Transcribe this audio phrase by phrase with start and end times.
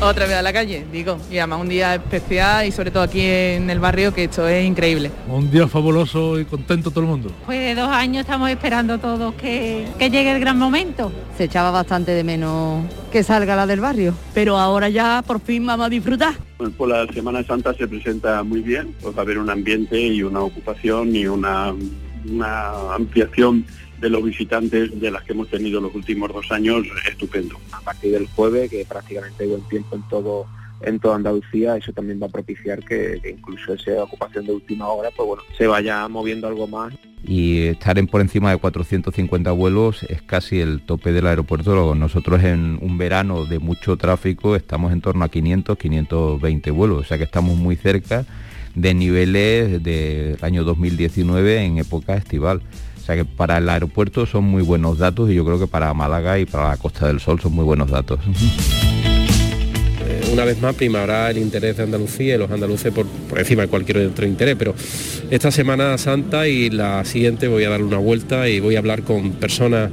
[0.00, 3.22] Otra vez a la calle, digo, y además un día especial y sobre todo aquí
[3.22, 5.10] en el barrio que esto es increíble.
[5.26, 7.32] Un día fabuloso y contento todo el mundo.
[7.46, 11.10] Pues de dos años estamos esperando todos que, que llegue el gran momento.
[11.38, 15.64] Se echaba bastante de menos que salga la del barrio, pero ahora ya por fin
[15.64, 16.34] vamos a disfrutar.
[16.58, 19.98] Pues por la Semana Santa se presenta muy bien, pues va a haber un ambiente
[19.98, 21.74] y una ocupación y una,
[22.30, 23.64] una ampliación
[24.06, 27.58] de los visitantes de las que hemos tenido los últimos dos años estupendo.
[27.72, 30.46] A partir del jueves, que prácticamente hay buen tiempo en todo
[30.82, 34.86] en toda Andalucía, eso también va a propiciar que, que, incluso esa ocupación de última
[34.88, 36.92] hora, pues bueno, se vaya moviendo algo más.
[37.24, 41.94] Y estar en por encima de 450 vuelos es casi el tope del aeropuerto.
[41.94, 47.04] Nosotros en un verano de mucho tráfico estamos en torno a 500, 520 vuelos, o
[47.04, 48.26] sea que estamos muy cerca
[48.74, 52.60] de niveles del año 2019 en época estival.
[53.06, 55.94] O sea que para el aeropuerto son muy buenos datos y yo creo que para
[55.94, 58.18] Málaga y para la Costa del Sol son muy buenos datos.
[60.32, 63.68] Una vez más primará el interés de Andalucía y los andaluces por, por, encima de
[63.68, 64.74] cualquier otro interés, pero
[65.30, 69.02] esta Semana Santa y la siguiente voy a darle una vuelta y voy a hablar
[69.02, 69.92] con personas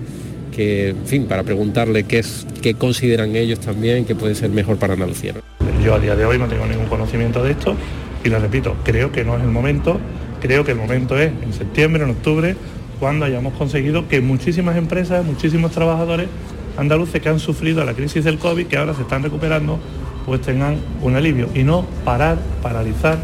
[0.51, 4.77] que, en fin, para preguntarle qué, es, qué consideran ellos también que puede ser mejor
[4.77, 5.35] para Andalucía.
[5.85, 7.75] Yo a día de hoy no tengo ningún conocimiento de esto
[8.23, 9.99] y les repito, creo que no es el momento,
[10.41, 12.55] creo que el momento es en septiembre, en octubre,
[13.03, 16.29] cuando hayamos conseguido que muchísimas empresas, muchísimos trabajadores
[16.77, 19.77] andaluces que han sufrido la crisis del COVID, que ahora se están recuperando,
[20.25, 23.17] pues tengan un alivio y no parar, paralizar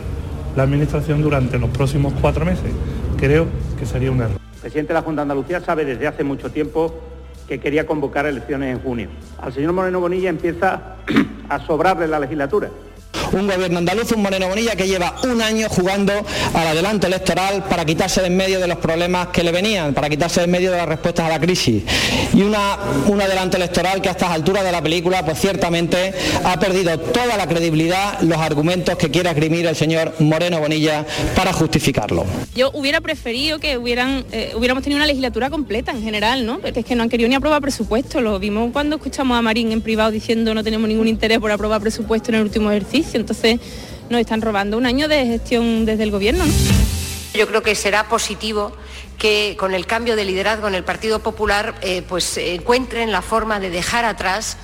[0.57, 2.73] la administración durante los próximos cuatro meses.
[3.17, 3.47] Creo
[3.79, 4.37] que sería un error.
[4.55, 6.93] El presidente de la Junta de Andalucía sabe desde hace mucho tiempo
[7.47, 9.07] que quería convocar elecciones en junio.
[9.41, 10.97] Al señor Moreno Bonilla empieza
[11.47, 12.69] a sobrarle la legislatura
[13.33, 16.13] un gobierno andaluz, un Moreno Bonilla que lleva un año jugando
[16.53, 20.09] al adelanto electoral para quitarse de en medio de los problemas que le venían, para
[20.09, 21.83] quitarse de en medio de las respuestas a la crisis.
[22.33, 22.77] Y una,
[23.07, 27.37] un adelanto electoral que a estas alturas de la película, pues ciertamente ha perdido toda
[27.37, 31.05] la credibilidad, los argumentos que quiere esgrimir el señor Moreno Bonilla
[31.35, 32.25] para justificarlo.
[32.55, 36.59] Yo hubiera preferido que hubieran, eh, hubiéramos tenido una legislatura completa en general, ¿no?
[36.59, 39.71] Porque es que no han querido ni aprobar presupuesto, lo vimos cuando escuchamos a Marín
[39.71, 43.59] en privado diciendo no tenemos ningún interés por aprobar presupuesto en el último ejercicio entonces
[44.09, 46.45] nos están robando un año de gestión desde el gobierno.
[46.45, 46.53] ¿no?
[47.33, 48.71] Yo creo que será positivo
[49.17, 53.59] que con el cambio de liderazgo en el Partido Popular eh, pues encuentren la forma
[53.59, 54.57] de dejar atrás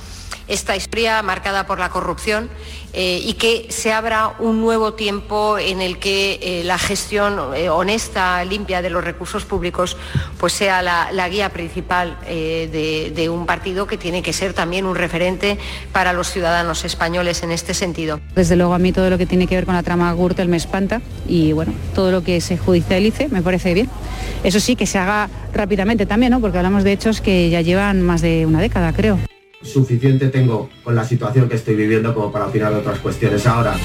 [0.47, 2.49] esta historia marcada por la corrupción
[2.93, 7.69] eh, y que se abra un nuevo tiempo en el que eh, la gestión eh,
[7.69, 9.97] honesta, limpia de los recursos públicos,
[10.39, 14.95] pues sea la, guía principal de, de, un partido que tiene que ser también un
[14.95, 15.57] referente
[15.91, 18.19] para los ciudadanos españoles en este sentido.
[18.35, 20.57] Desde luego a mí todo lo que tiene que ver con la trama Gürtel me
[20.57, 23.89] espanta y bueno, todo lo que se judicialice me parece bien.
[24.43, 26.39] Eso sí, que se haga rápidamente también, ¿no?
[26.39, 29.17] Porque hablamos de hechos que ya llevan más de una década, creo
[29.65, 33.75] suficiente tengo con la situación que estoy viviendo como para opinar de otras cuestiones ahora.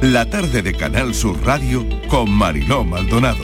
[0.00, 3.42] La tarde de Canal Sur Radio con Mariló Maldonado.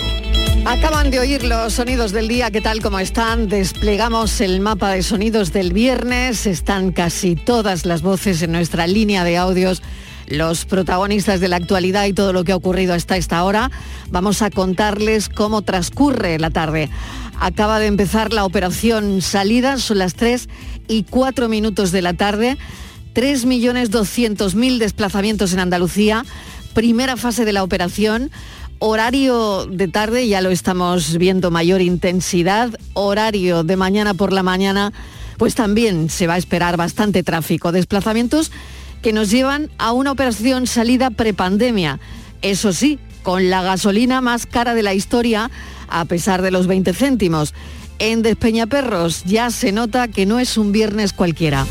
[0.67, 3.49] Acaban de oír los sonidos del día, ¿qué tal como están?
[3.49, 9.25] Desplegamos el mapa de sonidos del viernes, están casi todas las voces en nuestra línea
[9.25, 9.83] de audios
[10.31, 13.71] los protagonistas de la actualidad y todo lo que ha ocurrido hasta esta hora.
[14.11, 16.89] Vamos a contarles cómo transcurre la tarde.
[17.41, 20.49] Acaba de empezar la operación salida, son las 3
[20.89, 22.57] y 4 minutos de la tarde.
[23.15, 26.25] 3.200.000 desplazamientos en Andalucía.
[26.75, 28.31] Primera fase de la operación.
[28.79, 32.71] Horario de tarde, ya lo estamos viendo, mayor intensidad.
[32.95, 34.93] Horario de mañana por la mañana,
[35.37, 37.73] pues también se va a esperar bastante tráfico.
[37.73, 38.53] Desplazamientos
[39.03, 42.01] que nos llevan a una operación salida prepandemia.
[42.43, 45.51] Eso sí, con la gasolina más cara de la historia,
[45.89, 47.55] a pesar de los 20 céntimos.
[47.99, 51.67] En Despeñaperros ya se nota que no es un viernes cualquiera.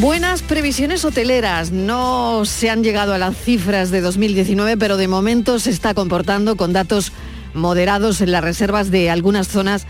[0.00, 1.70] Buenas previsiones hoteleras.
[1.70, 6.56] No se han llegado a las cifras de 2019, pero de momento se está comportando
[6.56, 7.12] con datos
[7.54, 9.86] moderados en las reservas de algunas zonas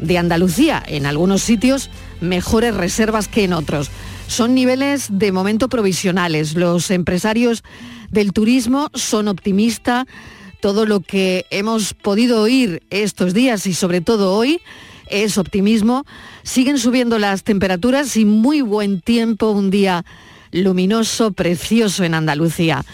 [0.00, 0.82] de Andalucía.
[0.84, 1.88] En algunos sitios
[2.20, 3.90] mejores reservas que en otros.
[4.26, 6.54] Son niveles de momento provisionales.
[6.54, 7.62] Los empresarios
[8.10, 10.06] del turismo son optimistas.
[10.60, 14.60] Todo lo que hemos podido oír estos días y sobre todo hoy
[15.08, 16.04] es optimismo.
[16.42, 20.04] Siguen subiendo las temperaturas y muy buen tiempo, un día
[20.52, 22.84] luminoso, precioso en Andalucía.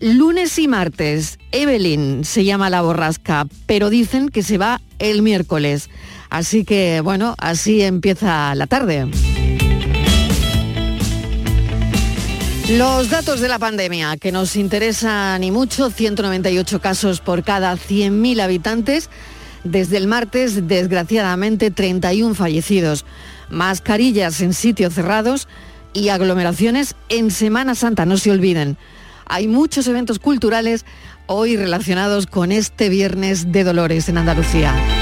[0.00, 5.90] Lunes y martes, Evelyn se llama la borrasca, pero dicen que se va el miércoles.
[6.28, 9.06] Así que bueno, así empieza la tarde.
[12.78, 18.40] Los datos de la pandemia que nos interesan y mucho, 198 casos por cada 100.000
[18.40, 19.10] habitantes.
[19.62, 23.04] Desde el martes, desgraciadamente, 31 fallecidos.
[23.50, 25.48] Mascarillas en sitios cerrados
[25.92, 28.78] y aglomeraciones en Semana Santa, no se olviden.
[29.26, 30.86] Hay muchos eventos culturales
[31.26, 35.01] hoy relacionados con este viernes de Dolores en Andalucía.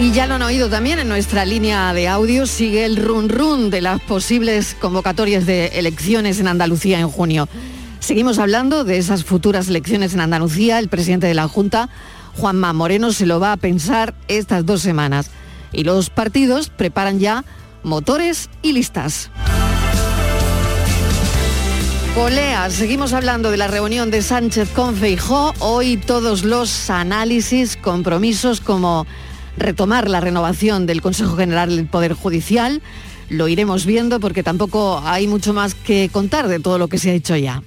[0.00, 3.68] Y ya lo han oído también en nuestra línea de audio, sigue el run run
[3.68, 7.50] de las posibles convocatorias de elecciones en Andalucía en junio.
[7.98, 10.78] Seguimos hablando de esas futuras elecciones en Andalucía.
[10.78, 11.90] El presidente de la Junta,
[12.34, 15.30] Juanma Moreno, se lo va a pensar estas dos semanas.
[15.70, 17.44] Y los partidos preparan ya
[17.82, 19.30] motores y listas.
[22.14, 25.52] Colea, seguimos hablando de la reunión de Sánchez con Feijó.
[25.58, 29.06] Hoy todos los análisis, compromisos como
[29.56, 32.82] retomar la renovación del Consejo General del Poder Judicial.
[33.28, 37.10] Lo iremos viendo porque tampoco hay mucho más que contar de todo lo que se
[37.10, 37.62] ha hecho ya.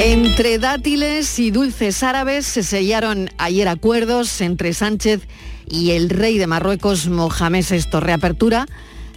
[0.00, 5.22] Entre dátiles y dulces árabes se sellaron ayer acuerdos entre Sánchez
[5.68, 8.00] y el rey de Marruecos, Mohamed VI.
[8.00, 8.66] Reapertura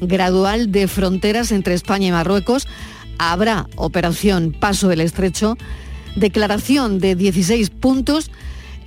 [0.02, 2.68] gradual de fronteras entre España y Marruecos.
[3.20, 5.58] Habrá operación Paso del Estrecho,
[6.16, 8.32] declaración de 16 puntos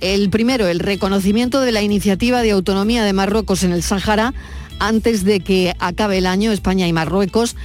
[0.01, 4.33] el primero, el reconocimiento de la iniciativa de autonomía de Marruecos en el Sáhara.
[4.79, 7.55] Antes de que acabe el año, España y Marruecos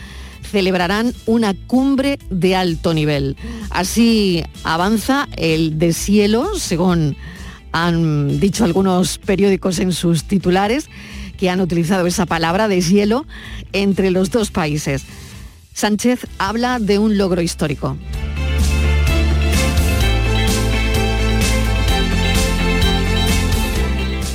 [0.50, 3.36] celebrarán una cumbre de alto nivel.
[3.70, 7.16] Así avanza el deshielo, según
[7.72, 10.88] han dicho algunos periódicos en sus titulares,
[11.36, 13.26] que han utilizado esa palabra, deshielo,
[13.72, 15.04] entre los dos países.
[15.72, 17.96] Sánchez habla de un logro histórico.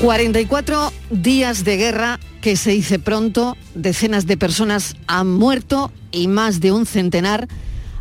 [0.01, 6.59] 44 días de guerra que se dice pronto, decenas de personas han muerto y más
[6.59, 7.47] de un centenar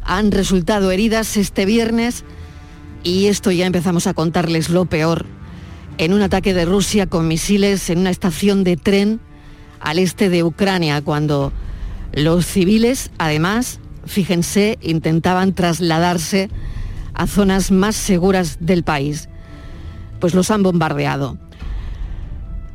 [0.03, 2.25] han resultado heridas este viernes
[3.05, 5.25] y esto ya empezamos a contarles lo peor.
[5.97, 9.21] En un ataque de Rusia con misiles en una estación de tren
[9.79, 11.53] al este de Ucrania, cuando
[12.13, 16.51] los civiles, además, fíjense, intentaban trasladarse
[17.15, 19.29] a zonas más seguras del país.
[20.19, 21.39] Pues los han bombardeado.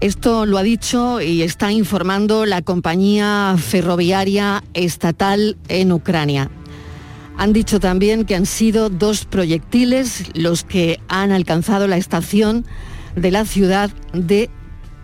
[0.02, 6.50] Esto lo ha dicho y está informando la compañía ferroviaria estatal en Ucrania.
[7.38, 12.66] Han dicho también que han sido dos proyectiles los que han alcanzado la estación
[13.18, 14.50] de la ciudad de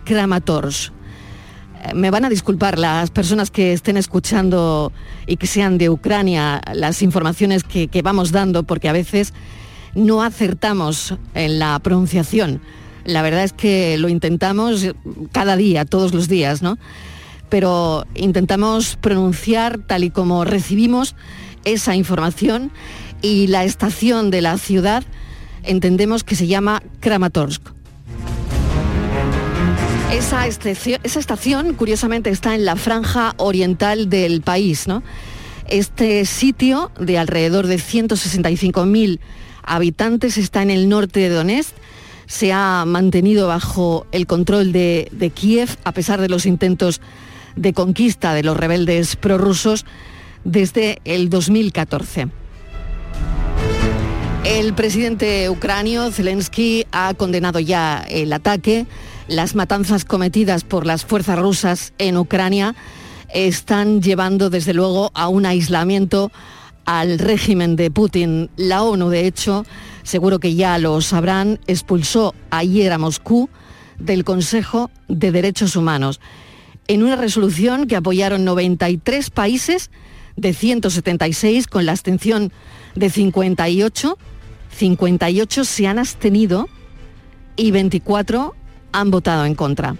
[0.04, 0.94] Kramatorsk.
[1.82, 4.94] Eh, me van a disculpar las personas que estén escuchando
[5.26, 9.34] y que sean de Ucrania las informaciones que, que vamos dando, porque a veces
[9.94, 12.62] no acertamos en la pronunciación
[13.06, 14.86] la verdad es que lo intentamos
[15.32, 16.78] cada día, todos los días, ¿no?
[17.48, 21.14] Pero intentamos pronunciar tal y como recibimos
[21.64, 22.72] esa información
[23.22, 25.04] y la estación de la ciudad
[25.62, 27.62] entendemos que se llama Kramatorsk.
[30.12, 34.86] Esa, estación, curiosamente, está en la franja oriental del país.
[34.86, 35.02] ¿no?
[35.68, 39.18] Este sitio, de alrededor de 165.000
[39.62, 41.74] habitantes, está en el norte de Donetsk
[42.26, 47.00] se ha mantenido bajo el control de, Kiev a pesar de los intentos
[47.54, 49.84] de conquista de los rebeldes prorrusos
[50.44, 52.28] desde el 2014.
[54.44, 58.86] El presidente ucranio Zelensky ha condenado ya el ataque.
[59.26, 62.76] Las matanzas cometidas por las fuerzas rusas en Ucrania
[63.34, 66.30] están llevando desde luego a un aislamiento
[66.84, 68.48] al régimen de Putin.
[68.56, 69.66] La ONU, de hecho,
[70.06, 73.50] seguro que ya lo sabrán, expulsó ayer a Moscú
[73.98, 76.20] del Consejo de Derechos Humanos
[76.86, 79.90] en una resolución que apoyaron 93 países
[80.36, 82.52] de 176 con la abstención
[82.94, 84.16] de 58.
[84.70, 86.68] 58 se han abstenido
[87.56, 88.54] y 24
[88.92, 89.96] han votado en contra.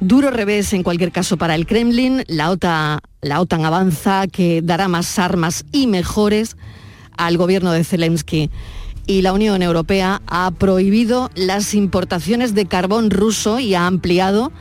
[0.00, 2.24] Duro revés en cualquier caso para el Kremlin.
[2.26, 6.56] La OTAN, la OTAN avanza que dará más armas y mejores
[7.16, 8.50] al gobierno de Zelensky
[9.06, 14.52] y la Unión Europea ha prohibido las importaciones de carbón ruso y ha ampliado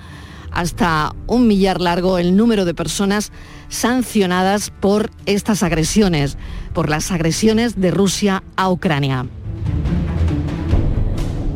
[0.51, 3.31] hasta un millar largo el número de personas
[3.69, 6.37] sancionadas por estas agresiones,
[6.73, 9.25] por las agresiones de Rusia a Ucrania.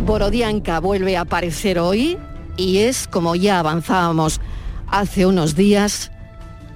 [0.05, 2.17] Borodianka vuelve a aparecer hoy
[2.55, 4.41] y es, como ya avanzábamos
[4.87, 6.11] hace unos días,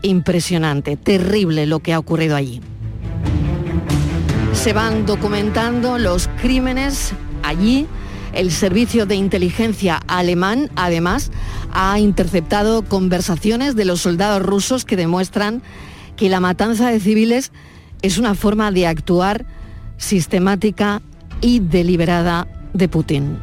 [0.01, 2.62] impresionante, terrible lo que ha ocurrido allí
[4.62, 7.88] se van documentando los crímenes allí.
[8.32, 11.32] El servicio de inteligencia alemán, además,
[11.74, 15.63] ha interceptado conversaciones de los soldados rusos que demuestran
[16.15, 17.51] que la matanza de civiles
[18.03, 19.48] es una forma de actuar
[19.98, 21.01] sistemática
[21.41, 23.39] y deliberada de Putin.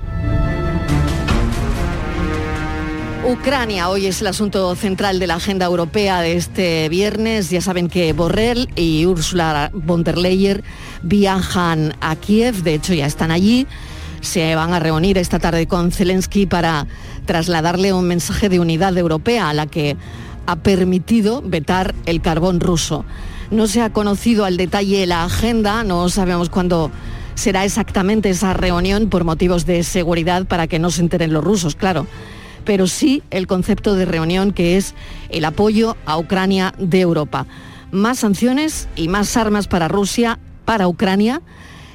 [3.29, 7.51] Ucrania hoy es el asunto central de la agenda europea de este viernes.
[7.51, 10.63] Ya saben que Borrell y Ursula von der Leyen
[11.03, 13.67] viajan a Kiev, de hecho ya están allí.
[14.23, 16.87] Se van a reunir esta tarde con Zelensky para
[17.27, 19.99] trasladarle un mensaje de unidad europea a la que
[20.47, 23.05] ha permitido vetar el carbón ruso.
[23.51, 26.91] No se ha conocido al detalle la agenda, no sabemos cuándo
[27.35, 31.75] será exactamente esa reunión por motivos de seguridad para que no se enteren los rusos,
[31.77, 32.07] claro
[32.69, 34.95] pero sí el concepto de reunión que es
[35.31, 37.47] el apoyo a Ucrania de Europa.
[37.93, 41.41] Más sanciones y más armas para Rusia, para Ucrania,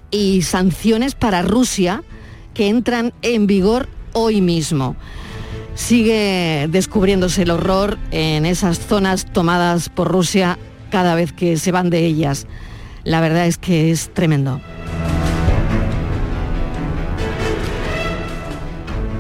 [0.10, 2.02] y sanciones para Rusia
[2.56, 4.96] que entran en vigor hoy mismo.
[5.76, 10.58] Sigue descubriéndose el horror en esas zonas tomadas por Rusia
[10.90, 12.48] cada vez que se van de ellas.
[13.04, 14.60] La verdad es que es tremendo.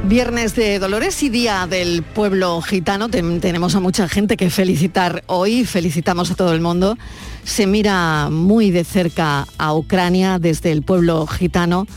[0.05, 3.07] Viernes de Dolores y Día del Pueblo Gitano.
[3.07, 5.63] tenemos a mucha gente que felicitar hoy.
[5.63, 6.97] Felicitamos a todo el mundo.
[7.45, 11.87] Se mira muy de cerca a Ucrania desde el pueblo gitano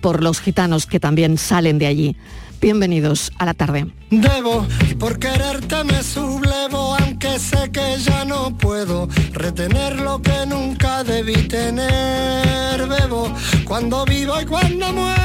[0.00, 2.16] por los gitanos que también salen de allí.
[2.62, 3.86] Bienvenidos a la tarde.
[4.10, 4.66] Debo,
[4.98, 11.48] por quererte me sublevo, aunque sé que ya no puedo retener lo que nunca debí
[11.48, 12.86] tener.
[12.86, 13.32] Bebo,
[13.64, 15.19] cuando vivo y cuando muero,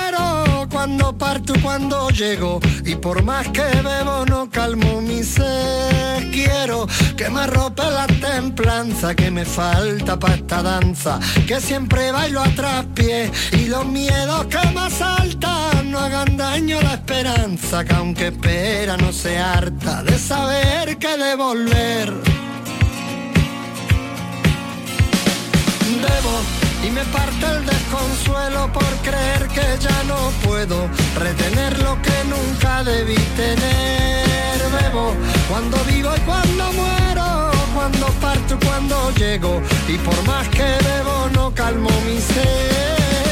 [0.85, 6.31] cuando parto y cuando llego, y por más que bebo no calmo mi sed.
[6.31, 6.85] Quiero
[7.17, 12.49] que me arrope la templanza que me falta para esta danza, que siempre bailo a
[12.49, 18.27] traspié, y los miedos que me asaltan no hagan daño a la esperanza, que aunque
[18.27, 22.13] espero no se harta de saber que devolver.
[26.03, 30.87] Debo y me parte el desconsuelo por creer que ya no puedo
[31.17, 34.59] retener lo que nunca debí tener.
[34.75, 35.13] Bebo
[35.49, 39.61] cuando vivo y cuando muero, cuando parto y cuando llego.
[39.87, 43.24] Y por más que bebo no calmo mi sed.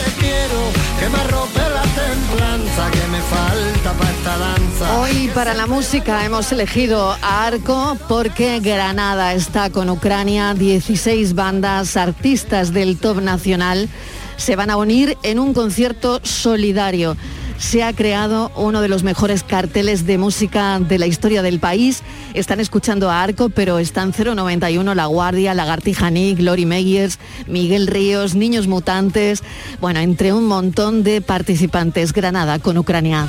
[4.99, 11.97] Hoy para la música hemos elegido a Arco porque Granada está con Ucrania, 16 bandas,
[11.97, 13.89] artistas del top nacional
[14.37, 17.15] se van a unir en un concierto solidario
[17.63, 22.03] se ha creado uno de los mejores carteles de música de la historia del país.
[22.33, 28.35] Están escuchando a Arco, pero están 091, La Guardia, Lagartija Nick, Lori Meyers, Miguel Ríos,
[28.35, 29.43] Niños Mutantes,
[29.79, 32.11] bueno, entre un montón de participantes.
[32.11, 33.27] Granada con Ucrania.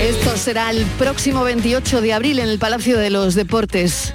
[0.00, 4.14] Esto será el próximo 28 de abril en el Palacio de los Deportes.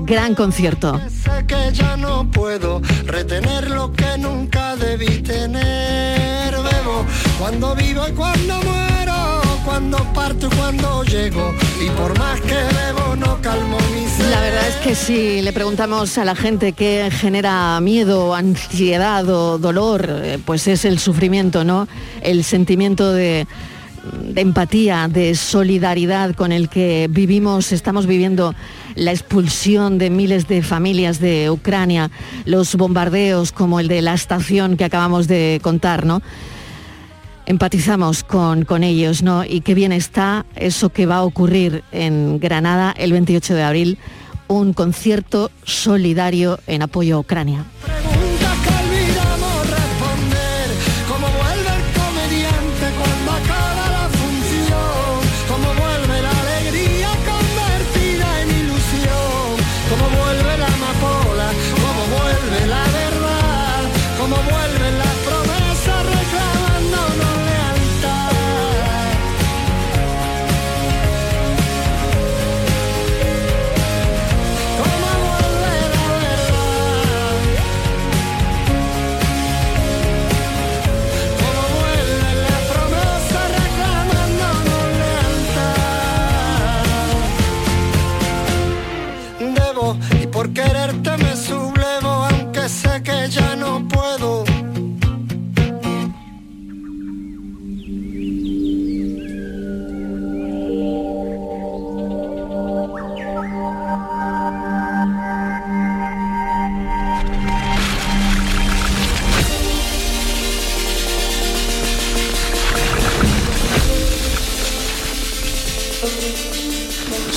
[0.00, 0.98] Gran concierto.
[1.26, 6.52] Sé que ya no puedo retener lo que nunca debí tener.
[6.52, 7.04] Bebo
[7.38, 11.52] cuando vivo y cuando muero, cuando parto y cuando llego.
[11.84, 14.30] Y por más que bebo no calmo mi sed.
[14.30, 19.58] La verdad es que si le preguntamos a la gente qué genera miedo, ansiedad o
[19.58, 21.88] dolor, eh, pues es el sufrimiento, ¿no?
[22.22, 23.48] El sentimiento de
[24.22, 28.54] de empatía, de solidaridad con el que vivimos, estamos viviendo
[28.94, 32.10] la expulsión de miles de familias de Ucrania,
[32.44, 36.22] los bombardeos como el de la estación que acabamos de contar, ¿no?
[37.46, 39.44] Empatizamos con, con ellos, ¿no?
[39.44, 43.98] Y qué bien está eso que va a ocurrir en Granada el 28 de abril,
[44.48, 47.64] un concierto solidario en apoyo a Ucrania.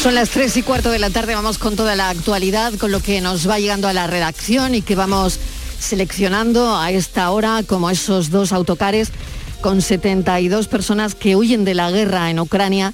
[0.02, 3.02] Son las 3 y cuarto de la tarde, vamos con toda la actualidad, con lo
[3.02, 5.38] que nos va llegando a la redacción y que vamos
[5.78, 9.12] seleccionando a esta hora como esos dos autocares
[9.60, 12.94] con 72 personas que huyen de la guerra en Ucrania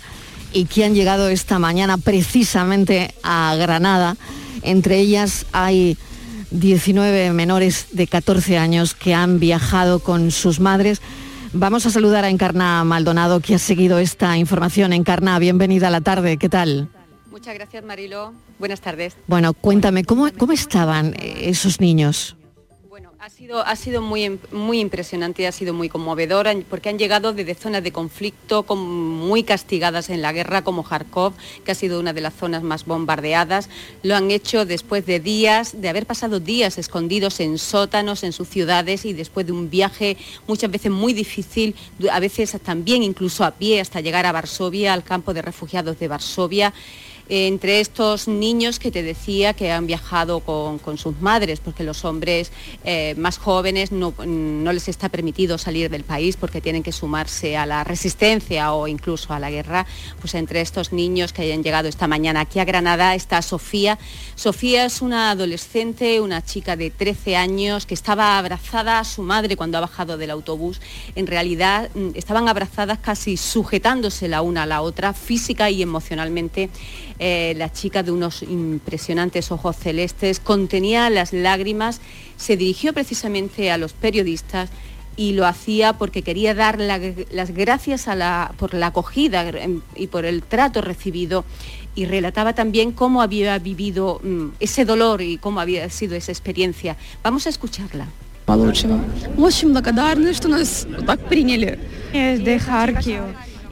[0.51, 4.17] y que han llegado esta mañana precisamente a Granada.
[4.63, 5.97] Entre ellas hay
[6.49, 11.01] 19 menores de 14 años que han viajado con sus madres.
[11.57, 14.91] Vamos a saludar a Encarna Maldonado, que ha seguido esta información.
[14.91, 16.35] Encarna, bienvenida a la tarde.
[16.35, 16.89] ¿Qué tal?
[17.31, 18.33] Muchas gracias, Marilo.
[18.59, 19.15] Buenas tardes.
[19.25, 22.35] Bueno, cuéntame, ¿cómo, cómo estaban eh, esos niños?
[23.25, 27.55] Ha sido, ha sido muy, muy impresionante, ha sido muy conmovedora, porque han llegado desde
[27.55, 32.21] zonas de conflicto muy castigadas en la guerra, como Kharkov, que ha sido una de
[32.21, 33.67] las zonas más bombardeadas.
[34.03, 38.47] Lo han hecho después de días, de haber pasado días escondidos en sótanos, en sus
[38.47, 41.73] ciudades, y después de un viaje muchas veces muy difícil,
[42.11, 46.07] a veces también incluso a pie, hasta llegar a Varsovia, al campo de refugiados de
[46.07, 46.75] Varsovia
[47.27, 52.51] entre estos niños que te decía que han viajado con, sus madres, porque los hombres
[52.83, 54.13] eh, más jóvenes no,
[54.71, 59.33] les está permitido salir del país porque tienen que sumarse a la resistencia o incluso
[59.33, 59.85] a la guerra,
[60.19, 63.97] pues entre estos niños que hayan llegado esta mañana aquí a Granada está Sofía.
[64.35, 69.57] Sofía es una adolescente, una chica de 13 años que estaba abrazada a su madre
[69.57, 70.79] cuando ha bajado del autobús.
[71.15, 76.69] En realidad mm, estaban abrazadas casi sujetándose la una a la otra física y emocionalmente
[77.19, 82.01] eh, la chica de unos impresionantes ojos celestes, contenía las lágrimas,
[82.37, 84.69] se dirigió precisamente a los periodistas
[85.17, 88.07] y lo hacía porque quería dar las gracias
[88.57, 91.45] por la acogida em, y por el trato recibido
[91.95, 96.97] y relataba también cómo había vivido mm, ese dolor y cómo había sido esa experiencia.
[97.23, 98.07] Vamos a escucharla.
[102.13, 102.59] Es de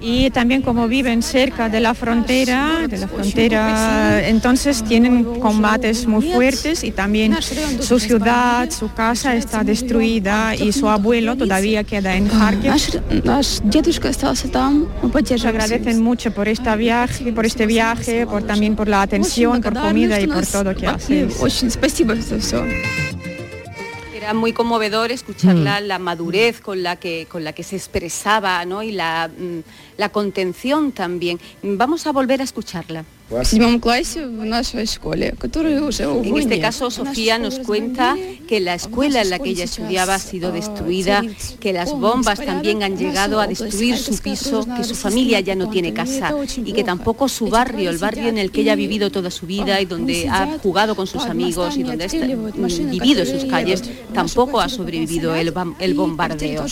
[0.04, 6.30] y también como viven cerca de la frontera, de la frontera, entonces tienen combates muy
[6.34, 7.38] fuertes y también
[7.80, 12.74] su ciudad, su casa está destruida y su abuelo todavía queda en Kharkiv.
[15.38, 19.74] Se agradecen mucho por este viaje, por este viaje, por también por la atención, por
[19.74, 21.30] comida y por todo que hacen.
[24.24, 25.84] Era muy conmovedor escucharla, mm.
[25.84, 28.82] la madurez con la que, con la que se expresaba ¿no?
[28.82, 29.60] y la, mm,
[29.98, 31.42] la contención también.
[31.62, 33.04] Vamos a volver a escucharla.
[36.24, 38.16] En este caso, Sofía nos cuenta
[38.48, 41.24] que la escuela en la que ella estudiaba ha sido destruida,
[41.60, 45.70] que las bombas también han llegado a destruir su piso, que su familia ya no
[45.70, 49.10] tiene casa y que tampoco su barrio, el barrio en el que ella ha vivido
[49.10, 53.46] toda su vida y donde ha jugado con sus amigos y donde ha vivido sus
[53.46, 56.66] calles, tampoco ha sobrevivido el, el bombardeo.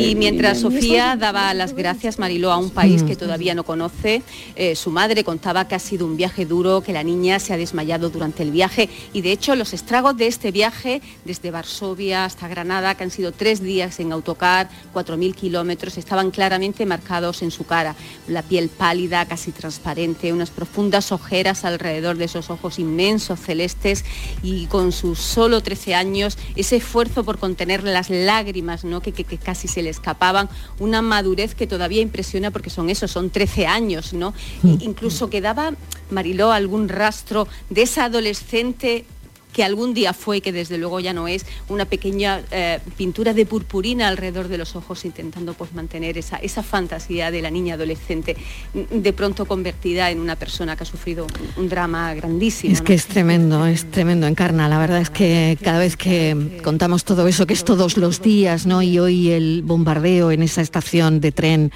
[0.00, 3.18] Y mientras Sofía daba las gracias, Mariló, a un país que mm.
[3.18, 4.22] todavía no conoce.
[4.56, 7.56] Eh, su madre contaba que ha sido un viaje duro, que la niña se ha
[7.56, 12.48] desmayado durante el viaje y de hecho los estragos de este viaje desde Varsovia hasta
[12.48, 17.64] Granada, que han sido tres días en autocar, 4.000 kilómetros, estaban claramente marcados en su
[17.64, 17.96] cara.
[18.28, 24.04] La piel pálida, casi transparente, unas profundas ojeras alrededor de esos ojos inmensos, celestes
[24.42, 29.00] y con sus solo 13 años, ese esfuerzo por contener las lágrimas ¿no?
[29.00, 33.30] que, que casi se le escapaban, una madurez que todavía impresiona porque son esos, son
[33.30, 34.34] 13 años, ¿no?
[34.62, 34.76] Mm.
[34.80, 35.72] Incluso quedaba,
[36.10, 39.04] Mariló, algún rastro de esa adolescente
[39.52, 43.46] que algún día fue, que desde luego ya no es, una pequeña eh, pintura de
[43.46, 48.36] purpurina alrededor de los ojos, intentando pues, mantener esa, esa fantasía de la niña adolescente,
[48.74, 52.72] de pronto convertida en una persona que ha sufrido un, drama grandísimo.
[52.72, 54.68] Es que es tremendo, es tremendo, Encarna.
[54.68, 58.66] La verdad es que cada vez que contamos todo eso, que es todos los días,
[58.66, 58.82] ¿no?
[58.82, 61.72] Y hoy el bombardeo en esa estación de tren,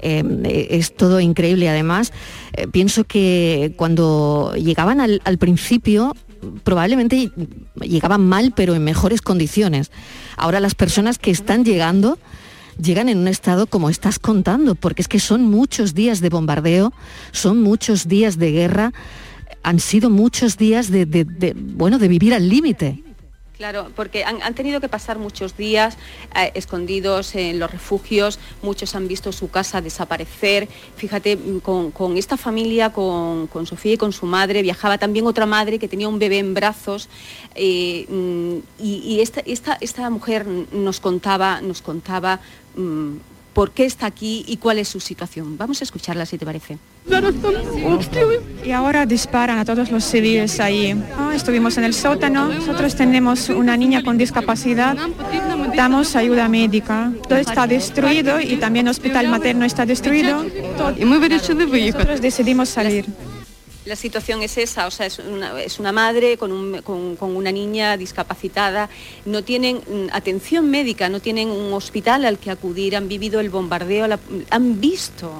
[0.00, 1.68] eh, es todo increíble.
[1.68, 2.12] Además,
[2.54, 6.14] eh, pienso que cuando llegaban al, al principio,
[6.62, 7.30] probablemente
[7.80, 9.90] llegaban mal, pero en mejores condiciones.
[10.36, 12.18] Ahora las personas que están llegando
[12.80, 16.92] llegan en un estado como estás contando, porque es que son muchos días de bombardeo,
[17.32, 18.92] son muchos días de guerra,
[19.62, 23.02] han sido muchos días de, bueno, de vivir al límite.
[23.56, 25.96] Claro, porque han, tenido que pasar muchos días
[26.34, 30.68] eh, escondidos en los refugios, muchos han visto su casa desaparecer.
[30.96, 35.78] Fíjate, mm, con, esta familia, con, Sofía y con su madre, viajaba también otra madre
[35.78, 37.08] que tenía un bebé en brazos
[37.54, 39.40] eh, mm, y, esta,
[39.80, 42.40] esta, mujer nos contaba, nos contaba
[42.74, 43.14] mm,
[43.54, 45.56] por qué está aquí y cuál es su situación.
[45.56, 46.78] Vamos a escucharla si te parece.
[48.64, 50.94] Y ahora disparan a todos los civiles ahí.
[51.34, 52.48] estuvimos en el sótano.
[52.48, 54.96] Nosotros tenemos una niña con discapacidad
[55.74, 57.12] necesitamos ayuda médica.
[57.28, 60.44] Todo está destruido y también el hospital materno está destruido.
[60.96, 63.06] Y muy Nosotros decidimos salir.
[63.86, 65.18] La situación es esa, o sea, es
[65.78, 68.88] una, madre con, un- con- con una niña discapacitada,
[69.26, 73.50] no tienen mm, atención médica, no tienen un hospital al que acudir, han vivido el
[73.50, 74.06] bombardeo,
[74.48, 75.30] han visto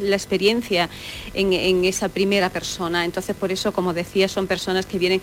[0.00, 0.88] la experiencia
[1.34, 3.04] en, en esa primera persona.
[3.04, 5.20] Entonces, por eso, como decía, son personas que vienen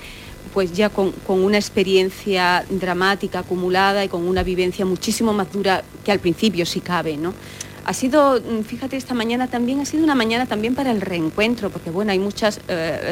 [0.54, 5.84] pues ya con, con una experiencia dramática acumulada y con una vivencia muchísimo más dura
[6.06, 7.34] que al principio si cabe, ¿no?
[7.88, 11.70] Ha sido, mm, fíjate, esta mañana también ha sido una mañana también para el reencuentro,
[11.70, 12.60] porque bueno, hay muchos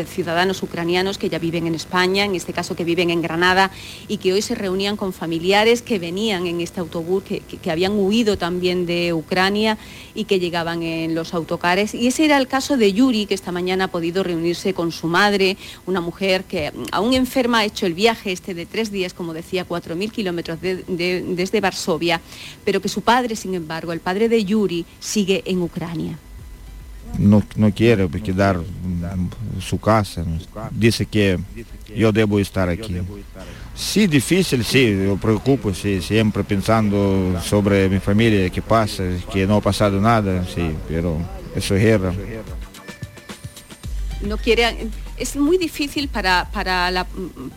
[0.08, 3.70] ciudadanos ucranianos que ya viven en España, en este caso que viven en Granada,
[4.08, 8.36] y que hoy se reunían con familiares que venían en este autobús, que, habían huido
[8.38, 9.78] también de Ucrania
[10.16, 11.94] y que llegaban en los autocares.
[11.94, 15.06] Y ese era el caso de Yuri, que esta mañana ha podido reunirse con su
[15.08, 15.56] madre,
[15.86, 19.34] una mujer que mm, aún enferma ha hecho el viaje este de tres días, como
[19.34, 22.22] decía, 4.000 kilómetros de- de- desde Varsovia,
[22.66, 24.63] pero que su padre, sin embargo, el padre de Yuri,
[25.00, 26.18] sigue en Ucrania.
[27.18, 29.30] no, no quiere quedar en
[29.62, 30.24] su casa.
[30.72, 31.40] Dice que
[31.96, 32.96] yo debo estar aquí.
[33.76, 39.58] Sí, difícil, sí, yo preocupo, sí, siempre pensando sobre mi familia, qué pasa, que no
[39.58, 41.18] ha pasado nada, sí, pero
[41.56, 42.14] eso es guerra.
[44.22, 47.06] no quiere es muy difícil para, para, la-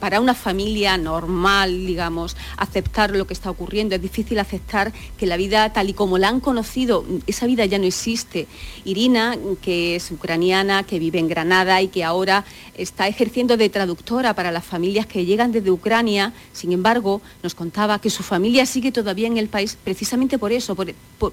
[0.00, 3.94] para una familia normal, digamos, aceptar lo que está ocurriendo.
[3.94, 7.78] Es difícil aceptar que la vida tal y como la han conocido, esa vida ya
[7.78, 8.46] no existe.
[8.84, 12.44] Irina, que es ucraniana, que vive en Granada y que ahora
[12.76, 17.98] está ejerciendo de traductora para las familias que llegan desde Ucrania, sin embargo, nos contaba
[18.00, 21.32] que su familia sigue todavía en el país precisamente por eso, por, por-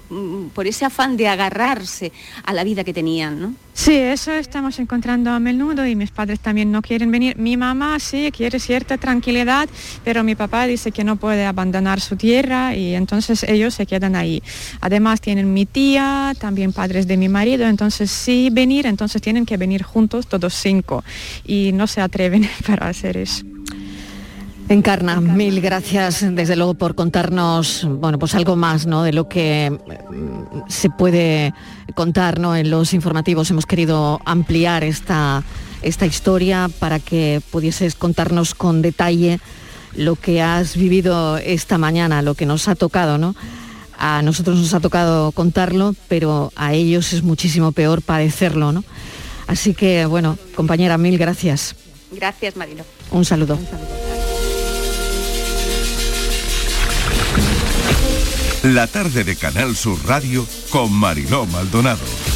[0.54, 2.12] por ese afán de agarrarse
[2.44, 3.54] a la vida que tenían, ¿no?
[3.74, 7.36] Sí, eso estamos encontrando a menudo y mis padres también no quieren venir.
[7.36, 9.68] Mi mamá sí quiere cierta tranquilidad,
[10.04, 14.16] pero mi papá dice que no puede abandonar su tierra y entonces ellos se quedan
[14.16, 14.42] ahí.
[14.80, 19.56] Además tienen mi tía, también padres de mi marido, entonces sí venir, entonces tienen que
[19.56, 21.04] venir juntos todos cinco
[21.44, 23.44] y no se atreven para hacer eso.
[24.66, 29.02] Encarna, mil gracias desde luego por contarnos, bueno, pues algo más, ¿no?
[29.02, 31.52] De lo que mm, se puede
[31.94, 32.56] contar, ¿no?
[32.56, 35.42] En los informativos hemos querido ampliar esta,
[35.84, 39.38] esta historia para que pudieses contarnos con detalle
[39.94, 43.36] lo que has vivido esta mañana, lo que nos ha tocado, ¿no?
[43.96, 48.84] A nosotros nos ha tocado contarlo, pero a ellos es muchísimo peor padecerlo, ¿no?
[49.46, 51.76] Así que, bueno, compañera, mil gracias.
[52.10, 52.84] Gracias, Marilo.
[53.10, 53.58] Un saludo.
[58.64, 62.33] La tarde de Canal Sur Radio con Mariló Maldonado.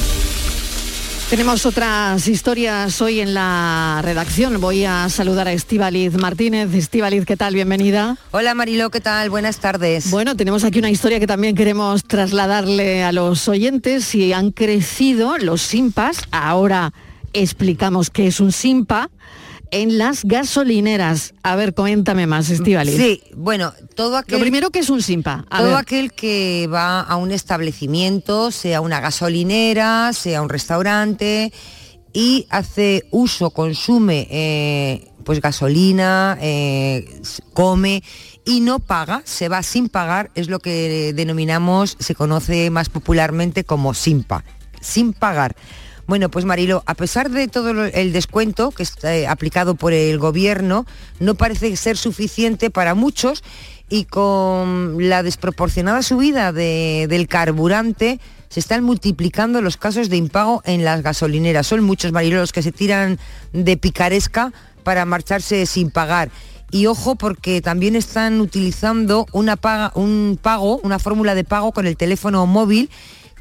[1.31, 4.63] Tenemos otras historias hoy en la redacción.
[4.63, 6.73] Voy a saludar a Estíbaliz Martínez.
[6.73, 7.53] Estíbaliz, ¿qué tal?
[7.53, 8.17] Bienvenida.
[8.31, 9.29] Hola Mariló, ¿qué tal?
[9.29, 10.11] Buenas tardes.
[10.11, 14.05] Bueno, tenemos aquí una historia que también queremos trasladarle a los oyentes.
[14.05, 16.95] Si han crecido los simpas, ahora
[17.35, 19.11] explicamos qué es un simpa,
[19.71, 21.35] en las gasolineras.
[21.43, 22.97] A ver, coméntame más, Estíbaliz.
[22.97, 24.39] Sí, bueno, todo aquel...
[24.39, 25.45] Lo primero que es un simpa.
[25.51, 25.77] A todo ver.
[25.77, 31.53] aquel que va a un establecimiento, sea una gasolinera, sea un restaurante,
[32.13, 37.21] y hace uso, consume eh, pues gasolina, eh,
[37.53, 38.03] come
[38.45, 43.63] y no paga, se va sin pagar, es lo que denominamos, se conoce más popularmente
[43.63, 44.43] como simpa,
[44.81, 45.55] sin pagar.
[46.09, 50.19] Bueno, pues Marilo, a pesar de todo el descuento que está eh, aplicado por el
[50.19, 50.87] gobierno,
[51.21, 53.45] no parece ser suficiente para muchos
[53.91, 60.63] y con la desproporcionada subida de- del carburante se están multiplicando los casos de impago
[60.65, 61.67] en las gasolineras.
[61.67, 63.19] Son muchos Marilo los que se tiran
[63.53, 66.31] de picaresca para marcharse sin pagar.
[66.71, 71.87] Y ojo porque también están utilizando una paga, un pago, una fórmula de pago con
[71.87, 72.89] el teléfono móvil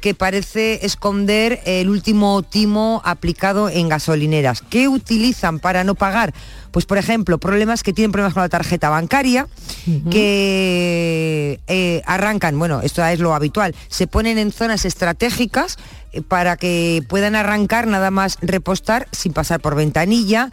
[0.00, 4.62] que parece esconder el último timo aplicado en gasolineras.
[4.62, 6.32] ¿Qué utilizan para no pagar?
[6.70, 9.46] Pues por ejemplo, problemas que tienen problemas con la tarjeta bancaria,
[10.10, 15.78] que eh, arrancan, bueno, esto es lo habitual, se ponen en zonas estratégicas
[16.12, 20.50] eh, para que puedan arrancar nada más repostar sin pasar por ventanilla.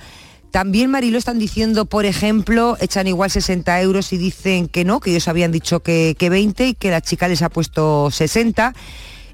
[0.51, 5.11] También Marilo están diciendo, por ejemplo, echan igual 60 euros y dicen que no, que
[5.11, 8.73] ellos habían dicho que, que 20 y que la chica les ha puesto 60.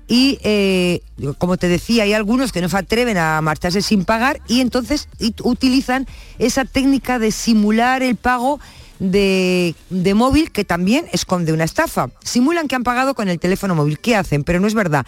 [0.08, 1.02] Y eh,
[1.38, 5.08] como te decía, hay algunos que no se atreven a marcharse sin pagar y entonces
[5.44, 8.60] utilizan esa técnica de simular el pago
[9.00, 12.10] de, de móvil que también esconde una estafa.
[12.24, 14.00] Simulan que han pagado con el teléfono móvil.
[14.00, 14.44] ¿Qué hacen?
[14.44, 15.06] Pero no es verdad.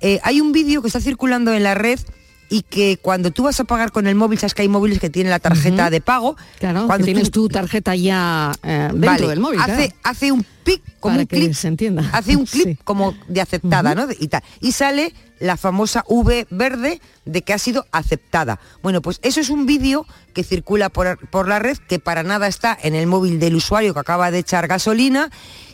[0.00, 1.98] Eh, hay un vídeo que está circulando en la red
[2.48, 5.10] y que cuando tú vas a pagar con el móvil, sabes que hay móviles que
[5.10, 6.36] tienen la tarjeta de pago.
[6.58, 9.60] Claro, cuando que tienes tu tarjeta ya eh, dentro Vale, del móvil.
[9.60, 9.94] hace, claro.
[10.04, 12.08] hace un pic como Para un que clip, se entienda.
[12.12, 12.78] hace un clip Sí.
[12.84, 14.06] como de aceptada, ¿no?
[14.18, 14.42] Y, tal.
[14.60, 18.58] y sale la famosa V verde de que ha sido aceptada.
[18.82, 22.46] Bueno, pues eso es un vídeo que circula por, por la red que para nada
[22.46, 25.30] está en el móvil del usuario que acaba de echar gasolina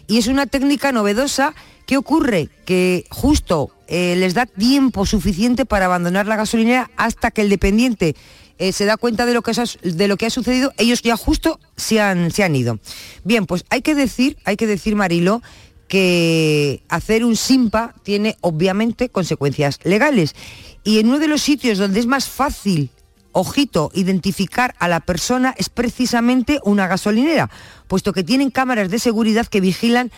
[0.08, 1.54] y es una técnica novedosa.
[1.86, 2.48] ¿Qué ocurre?
[2.64, 8.14] Que justo eh, les da tiempo suficiente para abandonar la gasolinera hasta que el dependiente
[8.58, 11.16] eh, se da cuenta de lo, que ha, de lo que ha sucedido, ellos ya
[11.16, 12.78] justo se han, se han ido.
[13.24, 15.42] Bien, pues hay que decir, hay que decir, Marilo,
[15.88, 20.34] que hacer un SIMPA tiene obviamente consecuencias legales.
[20.84, 22.90] Y en uno de los sitios donde es más fácil,
[23.32, 27.50] ojito, identificar a la persona es precisamente una gasolinera,
[27.88, 30.12] puesto que tienen cámaras de seguridad que vigilan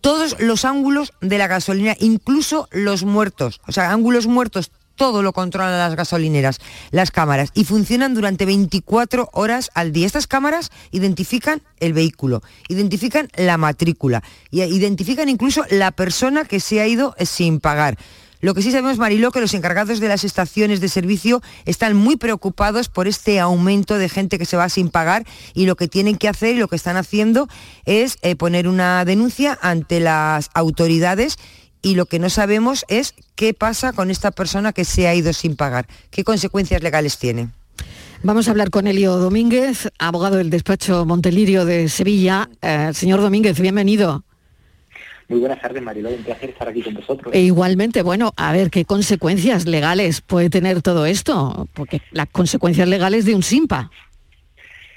[0.00, 3.60] todos los ángulos de la gasolina, incluso los muertos.
[3.66, 6.58] O sea, ángulos muertos, todo lo controlan las gasolineras,
[6.90, 10.06] las cámaras, y funcionan durante 24 horas al día.
[10.06, 16.80] Estas cámaras identifican el vehículo, identifican la matrícula, y identifican incluso la persona que se
[16.80, 17.98] ha ido sin pagar.
[18.40, 22.16] Lo que sí sabemos, Mariló, que los encargados de las estaciones de servicio están muy
[22.16, 26.16] preocupados por este aumento de gente que se va sin pagar y lo que tienen
[26.16, 27.48] que hacer y lo que están haciendo
[27.86, 31.38] es eh, poner una denuncia ante las autoridades
[31.82, 35.32] y lo que no sabemos es qué pasa con esta persona que se ha ido
[35.32, 37.50] sin pagar, qué consecuencias legales tiene.
[38.22, 42.48] Vamos a hablar con Elio Domínguez, abogado del despacho Montelirio de Sevilla.
[42.60, 44.24] Eh, señor Domínguez, bienvenido.
[45.28, 46.10] Muy buenas tardes, Mariló.
[46.10, 47.34] Un placer estar aquí con vosotros.
[47.34, 51.68] E igualmente, bueno, a ver, ¿qué consecuencias legales puede tener todo esto?
[51.74, 53.90] Porque las consecuencias legales de un SIMPA.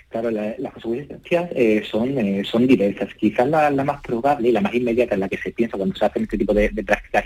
[0.09, 3.13] Claro, la- las consecuencias eh, son, eh, son diversas.
[3.13, 5.95] Quizás la, la más probable y la más inmediata en la que se piensa cuando
[5.95, 7.25] se hacen este tipo de, de prácticas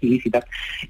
[0.00, 0.42] ilícitas,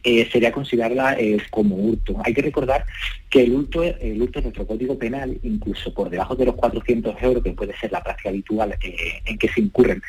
[0.05, 1.17] eh, sería considerarla
[1.51, 2.17] como hurto.
[2.25, 2.85] Hay que recordar
[3.29, 7.21] que el hurto, el hurto en nuestro código penal, incluso por debajo de los 400
[7.23, 10.01] euros, que puede ser la práctica habitual en que se incurren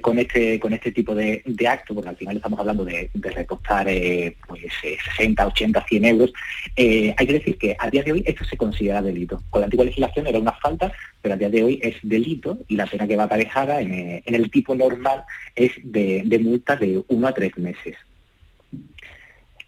[0.00, 3.30] con este con este tipo de, de actos, porque al final estamos hablando de, de
[3.30, 6.32] recostar eh, pues, eh, 60, 80, 100 euros,
[6.76, 9.40] hay que decir que a día de hoy esto se considera delito.
[9.50, 12.76] Con la antigua legislación era una falta, pero a día de hoy es delito y
[12.76, 15.24] la pena que va aparejada en, eh, el tipo normal
[15.54, 17.96] es de, multa de uno a tres meses.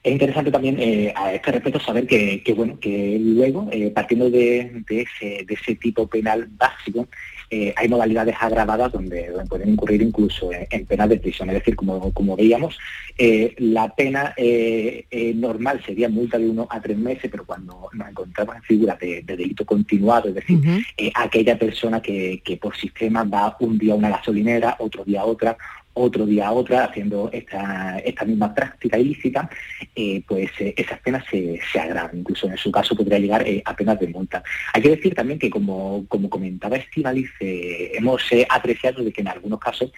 [0.03, 4.85] Es interesante también eh, a este respecto saber que, bueno que luego, eh, partiendo de
[4.89, 7.09] ese tipo penal básico,
[7.51, 11.49] eh, hay modalidades agravadas donde, donde pueden incurrir incluso en, en penas de prisión.
[11.51, 12.79] Es decir, como, como veíamos,
[13.19, 17.89] eh, la pena eh, eh, normal sería multa de uno a tres meses, pero cuando
[17.93, 20.59] nos encontramos en figuras de, de delito continuado, es decir,
[20.97, 25.23] eh, aquella persona que, que por sistema va un día a una gasolinera, otro día
[25.23, 25.57] a otra,
[25.99, 29.49] otro día a otra, haciendo esta, esta misma práctica ilícita,
[29.95, 32.19] eh, pues eh, esas penas se, se agravan.
[32.19, 34.43] Incluso en su caso podría llegar eh, a penas de multa.
[34.75, 39.29] Hay que decir también que, como, como comentaba Estivaliz, hemos eh, apreciado de que en
[39.29, 39.91] algunos casos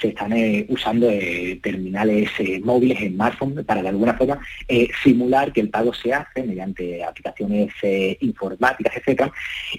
[0.00, 0.32] se están
[0.68, 1.08] usando
[1.62, 2.30] terminales
[2.62, 4.38] móviles, smartphones, para de alguna forma
[5.02, 7.72] simular que el pago se hace mediante aplicaciones
[8.20, 9.32] informáticas, etcétera.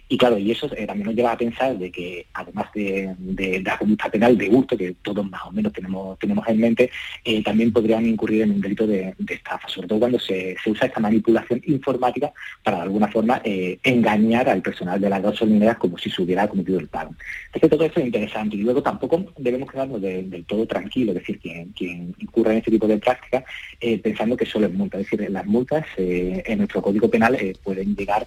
[0.10, 3.62] Y claro, y eso también nos lleva a pensar de que además de, de- de
[3.62, 6.90] la conducta penal de hurto, que todos más o menos tenemos, tenemos en mente,
[7.24, 10.70] eh, también podrían incurrir en un delito de, de estafa, sobre todo cuando se, se
[10.72, 12.32] usa esta manipulación informática
[12.64, 16.48] para de alguna forma eh, engañar al personal de las gasolineras como si se hubiera
[16.48, 17.14] cometido el pago.
[17.54, 21.16] Es que todo esto es interesante y luego tampoco debemos quedarnos de- del todo tranquilos,
[21.16, 23.44] es decir, quien, quien incurra en este tipo de prácticas
[23.82, 27.96] eh, pensando que solo es multa, es decir, las multas en nuestro código penal pueden
[27.96, 28.26] llegar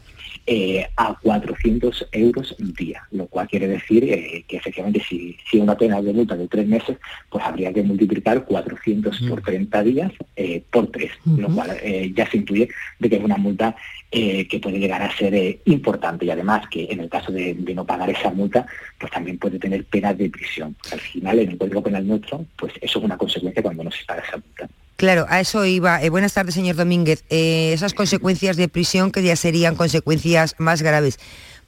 [0.96, 6.12] a 400 euros día, lo cual quiere decir que efectivamente si, si una pena de
[6.12, 6.96] multa de tres meses,
[7.30, 12.28] pues habría que multiplicar 400 por 30 días eh, por tres, lo cual eh, ya
[12.28, 13.76] se intuye de que es una multa
[14.10, 17.74] eh, que puede llegar a ser importante y además que en el caso de, de
[17.74, 18.66] no pagar esa multa,
[18.98, 20.74] pues también puede tener penas de prisión.
[20.92, 24.04] Al final, en el Código Penal nuestro, pues eso es una consecuencia cuando no se
[24.04, 24.68] paga esa multa.
[25.00, 26.02] Claro, a eso iba.
[26.02, 27.24] Eh, buenas tardes, señor Domínguez.
[27.30, 31.18] Eh, esas consecuencias de prisión que ya serían consecuencias más graves,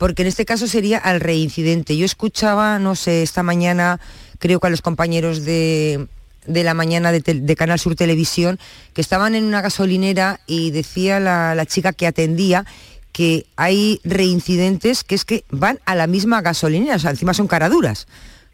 [0.02, 1.96] porque en este caso sería al reincidente.
[1.96, 4.00] Yo escuchaba, no sé, esta mañana,
[4.40, 6.08] creo que a los compañeros de,
[6.44, 8.58] de la mañana de, Canal Sur Televisión,
[8.94, 12.66] que estaban en una gasolinera y decía la, la chica que atendía
[13.12, 17.46] que hay reincidentes que es que van a la misma gasolinera, o sea, encima son
[17.46, 18.08] caraduras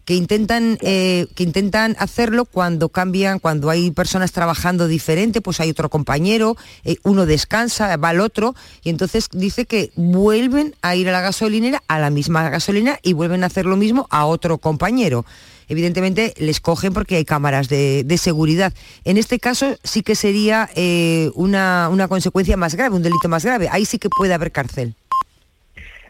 [0.09, 5.69] que intentan, eh, que intentan hacerlo cuando cambian, cuando hay personas trabajando diferente, pues hay
[5.69, 11.11] otro compañero, eh, uno descansa, va al otro, y entonces dice que vuelven a ir
[11.11, 14.57] a la gasolinera, a la misma gasolina, y vuelven a hacer lo mismo a otro
[14.57, 15.27] compañero
[15.71, 18.73] evidentemente les cogen porque hay cámaras de, de seguridad.
[19.05, 23.45] En este caso sí que sería eh, una, una consecuencia más grave, un delito más
[23.45, 23.69] grave.
[23.71, 24.95] Ahí sí que puede haber cárcel.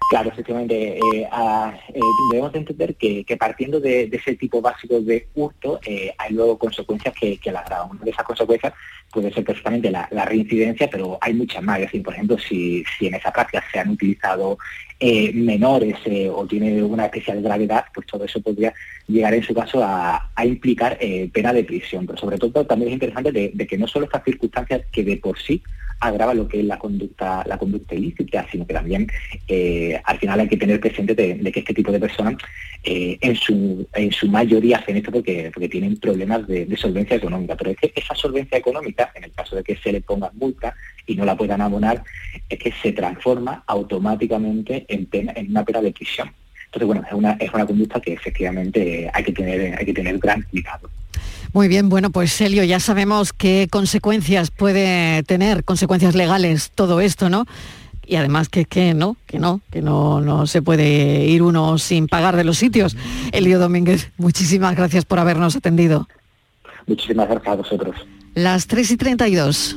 [0.08, 0.96] Claro, efectivamente.
[0.96, 6.32] eh, eh, debemos de entender que, partiendo de, ese tipo básico de hurto, eh, hay
[6.32, 7.90] luego consecuencias que, que la agravan.
[7.90, 8.72] Una de esas consecuencias
[9.12, 11.78] puede ser precisamente la, reincidencia, pero hay muchas más.
[11.80, 14.58] Es decir, por ejemplo, si en esa práctica se han utilizado
[15.00, 18.74] eh, menores eh, o tiene una especial gravedad, pues todo eso podría
[19.06, 22.04] llegar en su caso a, implicar eh, pena de prisión.
[22.04, 25.38] Pero sobre todo también es interesante de, que no solo estas circunstancias que de por
[25.38, 25.62] sí
[26.00, 29.06] agrava lo que es la conducta, la conducta ilícita, sino que también
[30.04, 32.36] al final hay que tener presente de, que este tipo de personas
[32.82, 37.56] en, su, en su mayoría hacen esto porque, porque tienen problemas de, de solvencia económica.
[37.56, 40.74] Pero es que esa solvencia económica, en el caso de que se le ponga multa
[41.08, 42.04] y no la puedan abonar,
[42.48, 46.30] es que se transforma automáticamente en, pena, en una pena de prisión.
[46.66, 50.18] Entonces, bueno, es una, es una conducta que efectivamente hay que tener, hay que tener
[50.18, 50.90] gran cuidado.
[51.54, 57.30] Muy bien, bueno, pues Elio, ya sabemos qué consecuencias puede tener, consecuencias legales todo esto,
[57.30, 57.46] ¿no?
[58.06, 62.06] Y además que, que no, que no, que no, no se puede ir uno sin
[62.06, 62.96] pagar de los sitios.
[63.32, 66.06] Elio Domínguez, muchísimas gracias por habernos atendido.
[66.86, 67.96] Muchísimas gracias a vosotros.
[68.34, 69.76] Las 3 y 32.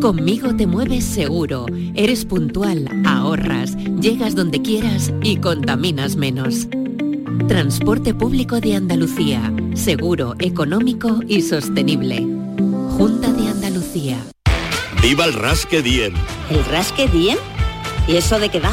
[0.00, 6.68] Conmigo te mueves seguro, eres puntual, ahorras, llegas donde quieras y contaminas menos.
[7.48, 12.26] Transporte público de Andalucía, seguro, económico y sostenible.
[12.96, 14.16] Junta de Andalucía.
[15.02, 16.14] ¡Viva el Rasque Diem!
[16.48, 17.38] ¿El rasque diem?
[18.08, 18.72] ¿Y eso de qué va?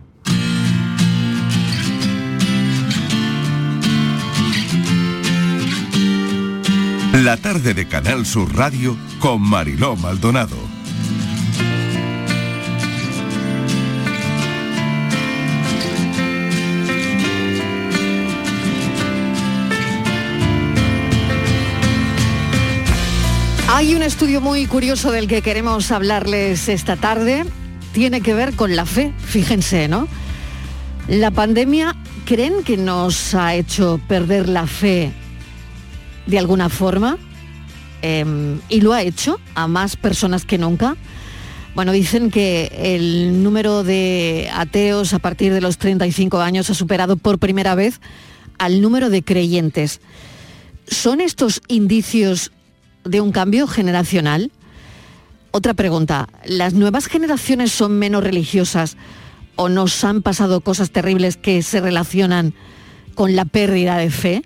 [7.13, 10.55] La tarde de Canal Sur Radio con Mariló Maldonado.
[23.67, 27.43] Hay un estudio muy curioso del que queremos hablarles esta tarde.
[27.91, 30.07] Tiene que ver con la fe, fíjense, ¿no?
[31.09, 31.93] La pandemia,
[32.25, 35.11] ¿creen que nos ha hecho perder la fe
[36.31, 37.17] de alguna forma?
[38.01, 40.95] Em, y lo ha hecho a más personas que nunca.
[41.75, 47.17] Bueno, dicen que el número de ateos a partir de los 35 años ha superado
[47.17, 47.99] por primera vez
[48.57, 50.01] al número de creyentes.
[50.87, 52.51] ¿Son estos indicios
[53.03, 54.51] de un cambio generacional?
[55.51, 58.95] Otra pregunta, ¿las nuevas generaciones son menos religiosas
[59.57, 62.53] o nos han pasado cosas terribles que se relacionan
[63.15, 64.43] con la pérdida de fe?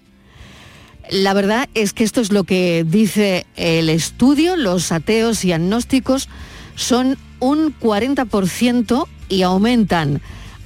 [1.12, 6.30] La verdad es que esto es lo que dice el estudio, los ateos y agnósticos
[6.76, 10.22] son un 40% y aumentan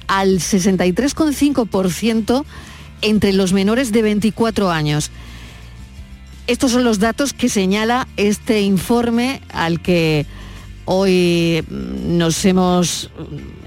[0.06, 2.44] al 63,5%
[3.02, 5.10] entre los menores de 24 años.
[6.46, 10.26] Estos son los datos que señala este informe al que
[10.84, 13.10] hoy mm, nos hemos,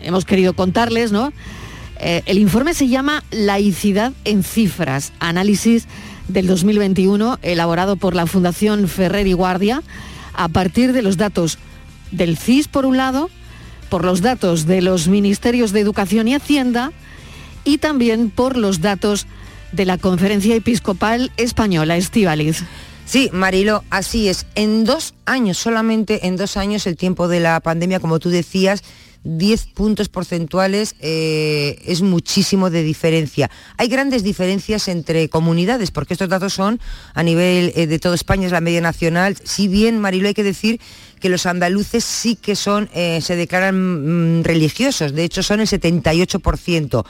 [0.01, 1.32] hemos querido contarles, ¿no?
[1.99, 5.88] Eh, el informe se llama Laicidad en cifras, análisis
[6.28, 9.84] del 2021 elaborado por la Fundación Ferrer y Guardia
[10.34, 11.57] a partir de los datos
[12.11, 13.30] del CIS por un lado,
[13.89, 16.91] por los datos de los Ministerios de Educación y Hacienda
[17.63, 19.28] y también por los datos
[19.71, 22.63] de la Conferencia Episcopal Española, Estivaliz.
[23.05, 24.45] Sí, Marilo, así es.
[24.55, 28.84] En dos años, solamente en dos años, el tiempo de la pandemia, como tú decías,
[29.24, 33.49] 10 puntos porcentuales eh, es muchísimo de diferencia.
[33.78, 36.80] Hay grandes diferencias entre comunidades, porque estos datos son
[37.13, 39.38] a nivel eh, de toda España, es la media nacional.
[39.43, 40.80] Si bien, Marilo, hay que decir
[41.19, 45.67] que los andaluces sí que son, eh, se declaran mm, religiosos, de hecho son el
[45.67, 47.05] 78%.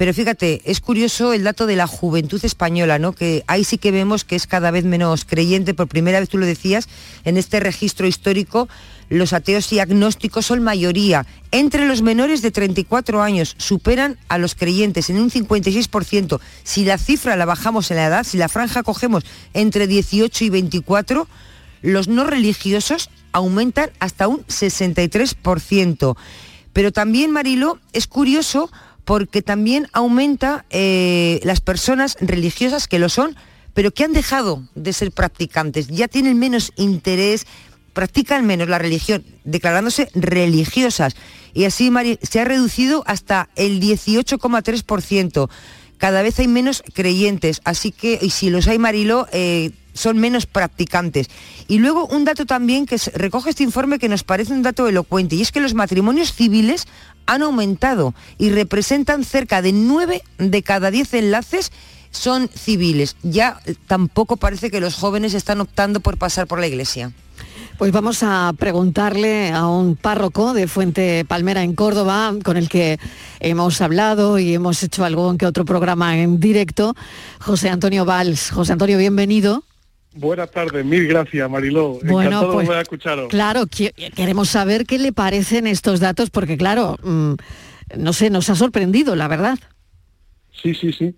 [0.00, 3.12] Pero fíjate, es curioso el dato de la juventud española, ¿no?
[3.12, 6.38] Que ahí sí que vemos que es cada vez menos creyente, por primera vez tú
[6.38, 6.88] lo decías,
[7.26, 8.66] en este registro histórico,
[9.10, 11.26] los ateos y agnósticos son mayoría.
[11.50, 16.40] Entre los menores de 34 años superan a los creyentes en un 56%.
[16.64, 20.48] Si la cifra la bajamos en la edad, si la franja cogemos entre 18 y
[20.48, 21.28] 24,
[21.82, 26.16] los no religiosos aumentan hasta un 63%.
[26.72, 28.70] Pero también, Marilo, es curioso
[29.10, 33.34] porque también aumenta eh, las personas religiosas que lo son,
[33.74, 37.44] pero que han dejado de ser practicantes, ya tienen menos interés,
[37.92, 41.16] practican menos la religión, declarándose religiosas.
[41.54, 41.90] Y así
[42.22, 45.50] se ha reducido hasta el 18,3%.
[45.98, 50.46] Cada vez hay menos creyentes, así que, y si los hay, Marilo, eh, son menos
[50.46, 51.28] practicantes.
[51.68, 55.36] Y luego un dato también que recoge este informe que nos parece un dato elocuente,
[55.36, 56.86] y es que los matrimonios civiles
[57.30, 61.70] han aumentado y representan cerca de 9 de cada 10 enlaces
[62.10, 63.14] son civiles.
[63.22, 67.12] Ya tampoco parece que los jóvenes están optando por pasar por la iglesia.
[67.78, 72.98] Pues vamos a preguntarle a un párroco de Fuente Palmera en Córdoba, con el que
[73.38, 76.96] hemos hablado y hemos hecho algún que otro programa en directo,
[77.38, 78.50] José Antonio Valls.
[78.50, 79.62] José Antonio, bienvenido.
[80.14, 81.98] Buenas tardes, mil gracias Mariló.
[82.02, 83.28] Bueno, Encantado pues, de escucharos.
[83.28, 87.34] Claro, queremos saber qué le parecen estos datos, porque claro, mm,
[87.96, 89.58] no sé, nos ha sorprendido, la verdad.
[90.52, 91.14] Sí, sí, sí.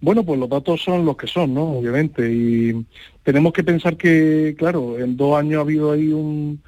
[0.00, 1.78] Bueno, pues los datos son los que son, ¿no?
[1.78, 2.30] Obviamente.
[2.30, 2.86] Y
[3.24, 6.62] tenemos que pensar que, claro, en dos años ha habido ahí un,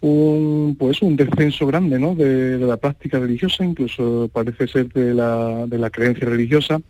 [0.00, 2.14] un pues un descenso grande, ¿no?
[2.14, 6.80] De, de la práctica religiosa, incluso parece ser de la, de la creencia religiosa.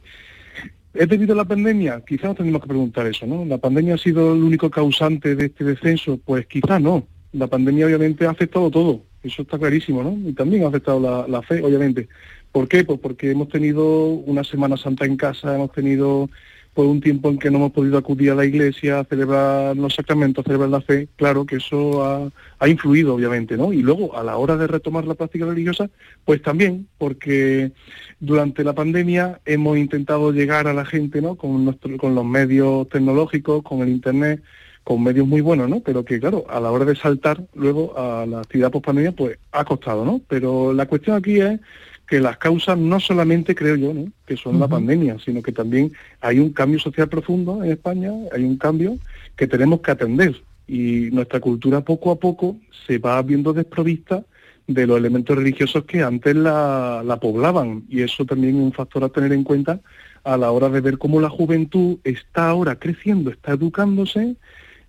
[0.98, 2.02] ¿Es debido a la pandemia?
[2.06, 3.44] Quizá nos tenemos que preguntar eso, ¿no?
[3.44, 6.18] ¿La pandemia ha sido el único causante de este descenso?
[6.24, 7.06] Pues quizá no.
[7.32, 10.16] La pandemia obviamente ha afectado todo, eso está clarísimo, ¿no?
[10.28, 12.08] Y también ha afectado la, la fe, obviamente.
[12.50, 12.84] ¿Por qué?
[12.84, 16.30] Pues porque hemos tenido una Semana Santa en casa, hemos tenido
[16.76, 19.94] por un tiempo en que no hemos podido acudir a la iglesia a celebrar los
[19.94, 23.72] sacramentos, a celebrar la fe, claro que eso ha, influido, obviamente, ¿no?
[23.72, 25.88] Y luego, a la hora de retomar la práctica religiosa,
[26.26, 27.72] pues también, porque
[28.20, 31.36] durante la pandemia hemos intentado llegar a la gente, ¿no?
[31.36, 34.42] Con, nuestro, con los medios tecnológicos, con el Internet,
[34.84, 35.80] con medios muy buenos, ¿no?
[35.80, 39.64] Pero que, claro, a la hora de saltar luego a la actividad post-pandemia, pues ha
[39.64, 40.20] costado, ¿no?
[40.28, 41.58] Pero la cuestión aquí es
[42.06, 44.12] que las causas no solamente creo yo, ¿no?
[44.26, 48.44] que son la pandemia, sino que también hay un cambio social profundo en España, hay
[48.44, 48.96] un cambio
[49.36, 50.40] que tenemos que atender.
[50.68, 54.24] Y nuestra cultura poco a poco se va viendo desprovista
[54.66, 57.84] de los elementos religiosos que antes la, la poblaban.
[57.88, 59.80] Y eso también es un factor a tener en cuenta
[60.24, 64.36] a la hora de ver cómo la juventud está ahora creciendo, está educándose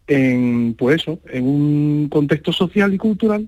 [0.07, 3.47] en pues eso, en un contexto social y cultural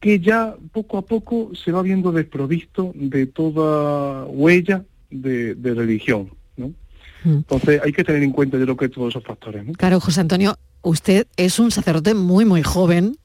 [0.00, 6.30] que ya poco a poco se va viendo desprovisto de toda huella de, religión.
[6.56, 6.68] ¿no?
[7.24, 7.36] Mm.
[7.36, 9.64] Entonces hay que tener en cuenta yo creo que todos esos factores.
[9.64, 9.74] ¿no?
[9.74, 13.16] Claro, José Antonio, usted es un sacerdote muy, muy joven.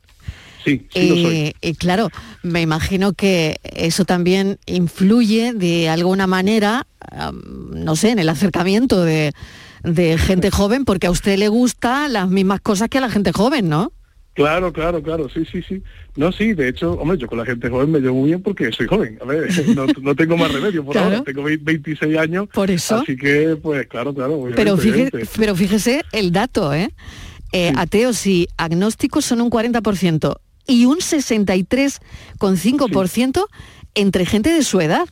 [0.66, 1.56] Sí, sí lo soy.
[1.62, 2.10] Y claro,
[2.44, 6.88] me imagino que eso también influye de alguna manera,
[7.72, 9.32] no sé, en el acercamiento de,
[9.84, 13.32] de gente joven, porque a usted le gustan las mismas cosas que a la gente
[13.32, 13.94] joven, ¿no?
[14.36, 15.82] Claro, claro, claro, sí, sí, sí.
[16.18, 18.70] No, sí, de hecho, hombre, yo con la gente joven me llevo muy bien porque
[18.74, 19.18] soy joven.
[19.22, 19.48] A ver,
[20.02, 22.50] no, tengo más remedio por ahora, tengo 26 años.
[22.54, 22.98] Por eso.
[22.98, 24.44] Así que, pues claro, claro.
[24.54, 26.90] Pero fíjese, pero fíjese el dato, ¿eh?
[27.54, 30.36] eh ateos y agnósticos son un 40%
[30.68, 33.46] y un 63,5%
[33.96, 35.08] entre gente de su edad.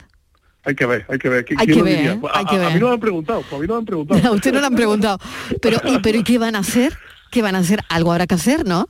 [0.66, 1.46] Hay que ver, hay que ver.
[1.46, 3.68] ¿Qui- Hay que ver, a, Hay que a mí no me han preguntado, a mí
[3.68, 4.22] no me han preguntado.
[4.28, 5.18] A usted no le han preguntado.
[5.62, 6.98] Pero, ¿y, pero ¿y qué van a hacer?
[7.32, 7.80] ¿Qué van a hacer?
[7.90, 8.90] Algo habrá que hacer, ¿no?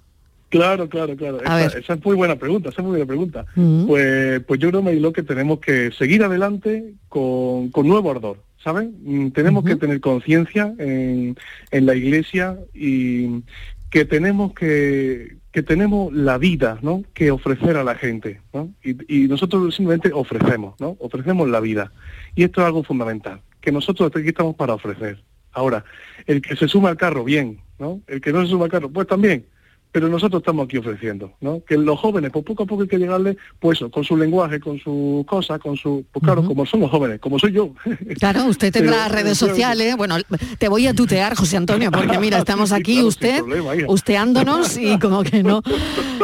[0.53, 1.41] Claro, claro, claro.
[1.41, 3.45] Esa, es muy buena pregunta, esa es muy buena pregunta.
[3.87, 8.87] Pues, pues yo creo, Mariló, que tenemos que seguir adelante con, con nuevo ardor, ¿sabes?
[9.01, 11.35] Mm, Tenemos que tener conciencia en,
[11.71, 13.41] en la iglesia y
[13.89, 17.03] que tenemos que, que tenemos la vida, ¿no?
[17.15, 18.71] Que ofrecer a la gente, ¿no?
[18.83, 20.97] Y, y nosotros simplemente ofrecemos, ¿no?
[20.99, 21.91] Ofrecemos la vida.
[22.35, 25.23] Y esto es algo fundamental, que nosotros aquí estamos para ofrecer.
[25.51, 25.83] Ahora,
[26.27, 28.01] el que se suma al carro, bien, ¿no?
[28.05, 29.45] El que no se suma al carro, pues también.
[29.93, 31.63] Pero nosotros estamos aquí ofreciendo, ¿no?
[31.63, 34.59] Que los jóvenes, pues poco a poco hay que llegarle, pues eso, con su lenguaje,
[34.59, 36.03] con sus cosas, con su...
[36.11, 37.69] Pues claro, como son los jóvenes, como soy yo.
[38.19, 39.95] Claro, usted tendrá Pero- redes sociales.
[39.95, 40.17] Bueno,
[40.57, 44.97] te voy a tutear, José Antonio, porque mira, estamos aquí, claro, usted, problema, usteándonos y
[44.99, 45.61] como que no.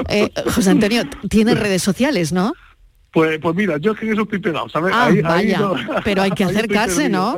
[0.07, 2.53] Eh, José Antonio, tiene redes sociales, ¿no?
[3.11, 4.93] Pues, pues mira, yo es que en eso estoy pegado, ¿sabes?
[4.95, 5.59] Ah, Ahí- ahí vaya.
[5.59, 7.35] no- Pero hay que acercarse, ¿no?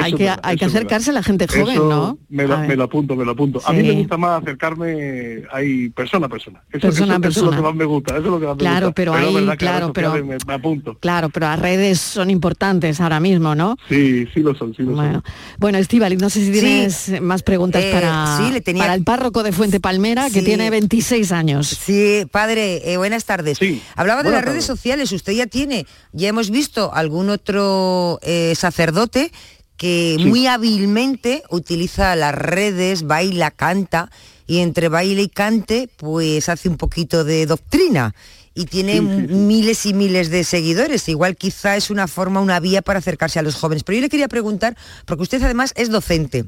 [0.00, 2.18] Hay que, hay que acercarse a la gente joven, Eso ¿no?
[2.28, 3.60] Me lo, me apunto, me lo apunto.
[3.64, 6.62] A mí me gusta más acercarme ahí persona a persona.
[6.70, 7.56] Eso, Persona a eso- eso es lo persona.
[7.56, 8.12] que más me gusta.
[8.16, 8.94] Eso es lo que más me Claro, gusta.
[8.94, 10.98] pero es ahí, verdad claro, pero- sociales Me, me apunto.
[10.98, 13.76] Claro, pero las redes son importantes ahora mismo, ¿no?
[13.88, 15.32] Sí, sí lo son, sí lo Bueno, son.
[15.58, 19.04] bueno Estíbaliz, no sé si tienes más preguntas Eh, para, sí, le tenía- para el
[19.04, 21.68] párroco de Fuente Palmera, que tiene 26 años.
[21.68, 23.58] Sí, padre, eh, buenas tardes.
[23.96, 24.80] Hablaba de las redes tardes.
[24.90, 29.30] Sociales, usted ya tiene, ya hemos visto algún otro eh, sacerdote
[29.76, 34.10] que muy hábilmente utiliza las redes, baila, canta,
[34.46, 38.14] y entre baile y cante, pues hace un poquito de doctrina.
[38.54, 39.34] Y tiene Sí, sí, m- sí.
[39.34, 41.08] miles y miles de seguidores.
[41.08, 43.84] Igual quizá es una forma, una vía para acercarse a los jóvenes.
[43.84, 44.76] Pero yo le quería preguntar,
[45.06, 46.46] porque usted además es docente.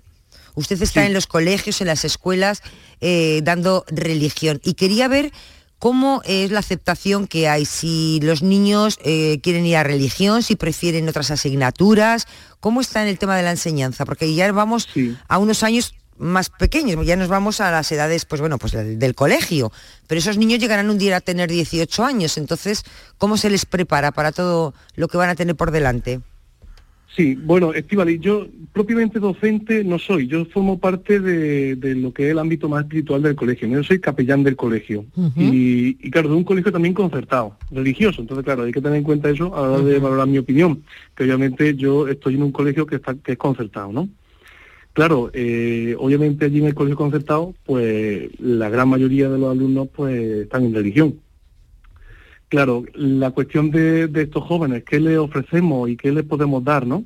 [0.54, 2.60] Usted está en los colegios, en las escuelas,
[3.00, 4.60] eh, dando religión.
[4.64, 5.32] Y quería ver
[5.82, 10.54] cómo es la aceptación que hay, si los niños eh, quieren ir a religión, si
[10.54, 12.28] prefieren otras asignaturas,
[12.60, 14.86] cómo está en el tema de la enseñanza, porque ya vamos
[15.26, 19.00] a unos años más pequeños, ya nos vamos a las edades, pues bueno, pues del,
[19.00, 19.72] del colegio,
[20.06, 22.84] pero esos niños llegarán un día a tener 18 años, entonces,
[23.18, 26.20] ¿cómo se les prepara para todo lo que van a tener por delante?
[27.14, 32.24] Sí, bueno, Estivali, yo propiamente docente no soy, yo formo parte de, de lo que
[32.24, 35.04] es el ámbito más espiritual del colegio, yo soy capellán del colegio.
[35.36, 39.04] Y, y, claro, de un colegio también concertado, religioso, entonces claro, hay que tener en
[39.04, 40.82] cuenta eso a la hora de valorar mi opinión,
[41.14, 44.08] que obviamente yo estoy en un colegio que, está, que es concertado, ¿no?
[44.94, 49.88] Claro, eh, obviamente allí en el colegio concertado, pues la gran mayoría de los alumnos
[49.94, 51.14] pues están en religión.
[52.52, 57.02] Claro, la cuestión de, estos jóvenes, ¿qué les ofrecemos y qué les podemos dar, no?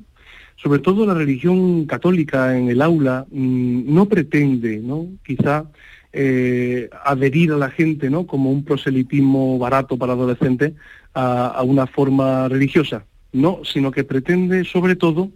[0.57, 5.07] Sobre todo la religión católica en el aula mm, no pretende, ¿no?
[5.25, 5.71] Quizá
[6.11, 8.27] eh, adherir a la gente, ¿no?
[8.27, 10.73] Como un proselitismo barato para adolescentes
[11.13, 15.31] a, a una forma religiosa, no, sino que pretende sobre todo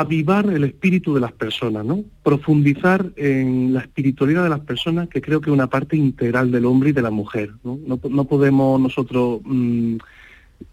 [0.00, 2.02] avivar el espíritu de las personas, ¿no?
[2.24, 6.64] Profundizar en la espiritualidad de las personas, que creo que es una parte integral del
[6.66, 7.78] hombre y de la mujer, ¿no?
[7.86, 9.96] No, po- no podemos nosotros mm,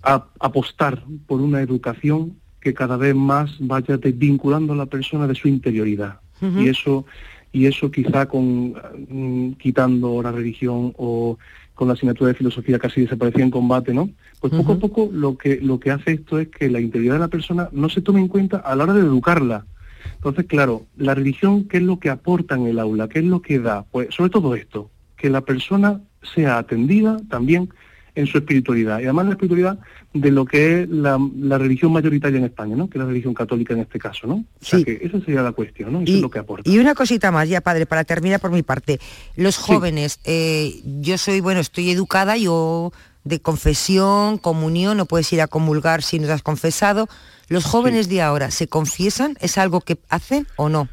[0.04, 5.36] a- apostar por una educación que cada vez más vaya desvinculando a la persona de
[5.36, 6.20] su interioridad.
[6.60, 7.06] Y eso
[7.54, 8.74] y eso quizá con
[9.10, 11.38] mm, quitando la religión o
[11.82, 14.12] con la asignatura de filosofía casi desaparecía en combate, ¿no?
[14.40, 17.22] Pues poco a poco lo que lo que hace esto es que la integridad de
[17.22, 19.66] la persona no se tome en cuenta a la hora de educarla.
[20.14, 23.08] Entonces, claro, la religión, ¿qué es lo que aporta en el aula?
[23.08, 23.84] ¿Qué es lo que da?
[23.90, 26.02] Pues sobre todo esto, que la persona
[26.36, 27.70] sea atendida también
[28.16, 29.00] en su espiritualidad.
[29.00, 29.80] Y además la espiritualidad
[30.14, 32.90] de lo que es la, la religión mayoritaria en España, ¿no?
[32.90, 34.36] Que es la religión católica en este caso, ¿no?
[34.36, 36.02] O sea que esa sería la cuestión, ¿no?
[36.02, 36.70] Eso es lo que aporta.
[36.70, 39.00] Y una cosita más, ya padre, para terminar por mi parte.
[39.36, 42.92] Los jóvenes, eh, yo soy, bueno, estoy educada, yo
[43.24, 47.08] de confesión, comunión, no puedes ir a comulgar si no te has confesado.
[47.48, 49.38] ¿Los jóvenes de ahora se confiesan?
[49.42, 50.90] ¿Es algo que hacen o no?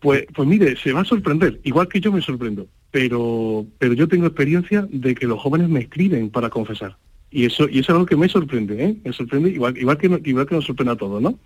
[0.00, 4.08] Pues, pues mire, se va a sorprender, igual que yo me sorprendo, pero, pero yo
[4.08, 6.96] tengo experiencia de que los jóvenes me escriben para confesar.
[7.30, 8.96] Y eso, y eso es algo que me sorprende, ¿eh?
[9.04, 11.38] Me sorprende igual, igual que igual que nos sorprende a todos, ¿no?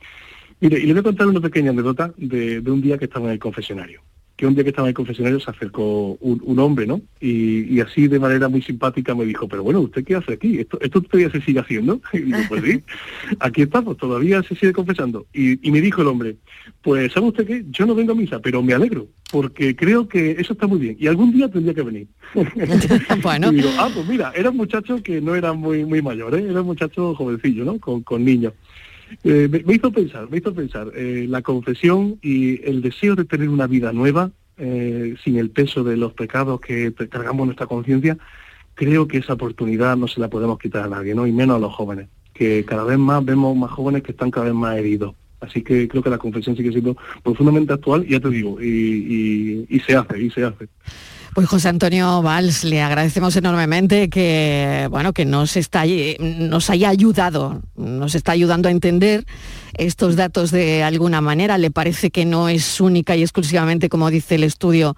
[0.60, 3.26] Mire, y le voy a contar una pequeña anécdota de, de un día que estaba
[3.26, 4.02] en el confesionario.
[4.40, 7.02] Que un día que estaba en el confesionario se acercó un, un hombre, ¿no?
[7.20, 10.58] Y, y así de manera muy simpática me dijo, pero bueno, ¿usted qué hace aquí?
[10.60, 12.00] ¿Esto, esto todavía se sigue haciendo?
[12.14, 12.82] Y digo, pues sí,
[13.38, 15.26] aquí estamos, todavía se sigue confesando.
[15.34, 16.36] Y, y me dijo el hombre,
[16.80, 17.66] pues ¿sabe usted qué?
[17.68, 20.96] Yo no vengo a misa, pero me alegro, porque creo que eso está muy bien.
[20.98, 22.08] Y algún día tendría que venir.
[23.22, 23.52] bueno.
[23.52, 26.46] Y digo, ah, pues mira, era un muchacho que no era muy muy mayor, ¿eh?
[26.48, 27.78] era un muchacho jovencillo, ¿no?
[27.78, 28.54] Con, con niños.
[29.24, 33.48] Eh, me, hizo pensar, me hizo pensar, eh, la confesión y el deseo de tener
[33.48, 38.18] una vida nueva, eh, sin el peso de los pecados que cargamos nuestra conciencia,
[38.74, 41.26] creo que esa oportunidad no se la podemos quitar a nadie, ¿no?
[41.26, 42.08] Y menos a los jóvenes.
[42.32, 45.14] que cada vez más vemos más jóvenes que están cada vez más heridos.
[45.40, 49.66] Así que creo que la confesión sigue siendo profundamente actual, y ya te digo, y,
[49.68, 50.68] y se hace, y se hace.
[51.34, 55.84] Pues José Antonio Valls, le agradecemos enormemente que, bueno, que nos, está,
[56.18, 59.24] nos haya ayudado, nos está ayudando a entender
[59.74, 61.56] estos datos de alguna manera.
[61.56, 64.96] Le parece que no es única y exclusivamente, como dice el estudio,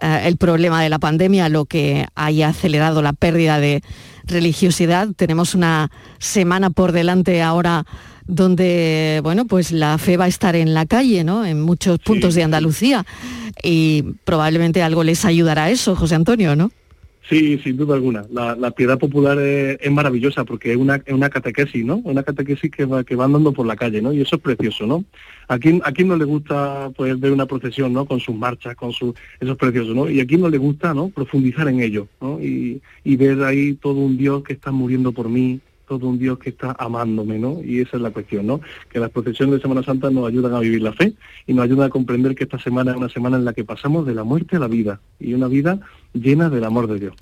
[0.00, 3.82] eh, el problema de la pandemia lo que haya acelerado la pérdida de
[4.24, 5.08] religiosidad.
[5.16, 7.86] Tenemos una semana por delante ahora
[8.26, 11.44] donde bueno, pues la fe va a estar en la calle, ¿no?
[11.44, 13.04] En muchos puntos de Andalucía.
[13.62, 16.70] Y probablemente algo les ayudará a eso, José Antonio, ¿no?
[17.28, 18.24] Sí, sin duda alguna.
[18.30, 21.96] La, piedad popular es, maravillosa porque es una, una catequesis, ¿no?
[22.04, 24.12] Una catequesis que va, que va andando por la calle, ¿no?
[24.12, 25.04] Y eso es precioso, ¿no?
[25.48, 28.04] ¿A quién, a quién no le gusta pues, ver una procesión, ¿no?
[28.04, 29.14] Con sus marchas, con sus...
[29.40, 30.08] Eso es precioso, ¿no?
[30.08, 31.08] Y a quién no le gusta, ¿no?
[31.08, 32.40] Profundizar en ello, ¿no?
[32.40, 36.38] Y, y ver ahí todo un Dios que está muriendo por mí, todo un Dios
[36.38, 37.62] que está amándome, ¿no?
[37.62, 38.60] Y esa es la cuestión, ¿no?
[38.90, 41.14] Que las procesiones de Semana Santa nos ayudan a vivir la fe
[41.46, 44.06] y nos ayudan a comprender que esta semana es una semana en la que pasamos
[44.06, 45.80] de la muerte a la vida y una vida
[46.12, 47.14] llena del amor de Dios.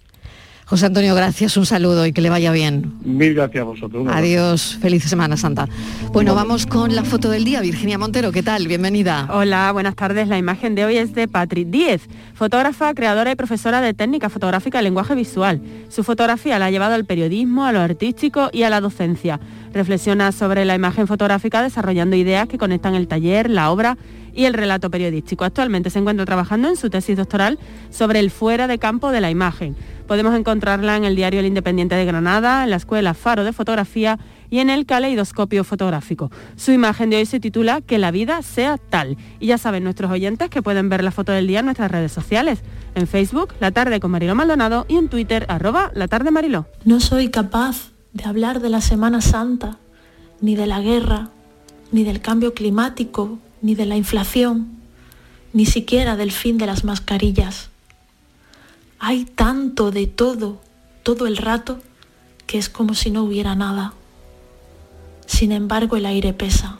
[0.66, 2.94] José Antonio, gracias, un saludo y que le vaya bien.
[3.04, 4.06] Mil gracias a vosotros.
[4.10, 5.68] Adiós, feliz Semana Santa.
[6.10, 7.60] Bueno, vamos con la foto del día.
[7.60, 8.66] Virginia Montero, ¿qué tal?
[8.66, 9.28] Bienvenida.
[9.30, 10.26] Hola, buenas tardes.
[10.26, 14.80] La imagen de hoy es de Patrick Díez, fotógrafa, creadora y profesora de técnica fotográfica
[14.80, 15.60] y lenguaje visual.
[15.90, 19.40] Su fotografía la ha llevado al periodismo, a lo artístico y a la docencia.
[19.74, 23.98] Reflexiona sobre la imagen fotográfica desarrollando ideas que conectan el taller, la obra
[24.34, 25.44] y el relato periodístico.
[25.44, 27.58] Actualmente se encuentra trabajando en su tesis doctoral
[27.90, 29.76] sobre el fuera de campo de la imagen.
[30.06, 34.18] Podemos encontrarla en el diario El Independiente de Granada, en la Escuela Faro de Fotografía
[34.50, 36.30] y en el Caleidoscopio Fotográfico.
[36.56, 39.16] Su imagen de hoy se titula Que la vida sea tal.
[39.40, 42.12] Y ya saben nuestros oyentes que pueden ver la foto del día en nuestras redes
[42.12, 42.60] sociales.
[42.94, 46.66] En Facebook, La Tarde con Mariló Maldonado y en Twitter, arroba La Tarde Mariló.
[46.84, 49.78] No soy capaz de hablar de la Semana Santa,
[50.40, 51.30] ni de la guerra,
[51.90, 54.68] ni del cambio climático, ni de la inflación,
[55.54, 57.70] ni siquiera del fin de las mascarillas.
[58.98, 60.60] Hay tanto de todo,
[61.02, 61.80] todo el rato,
[62.46, 63.94] que es como si no hubiera nada.
[65.24, 66.78] Sin embargo, el aire pesa.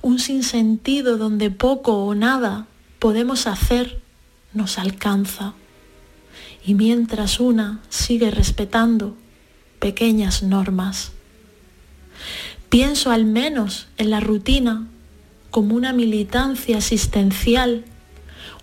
[0.00, 2.68] Un sinsentido donde poco o nada
[3.00, 4.00] podemos hacer
[4.52, 5.54] nos alcanza.
[6.64, 9.16] Y mientras una sigue respetando
[9.80, 11.10] pequeñas normas.
[12.68, 14.86] Pienso al menos en la rutina
[15.52, 17.84] como una militancia asistencial,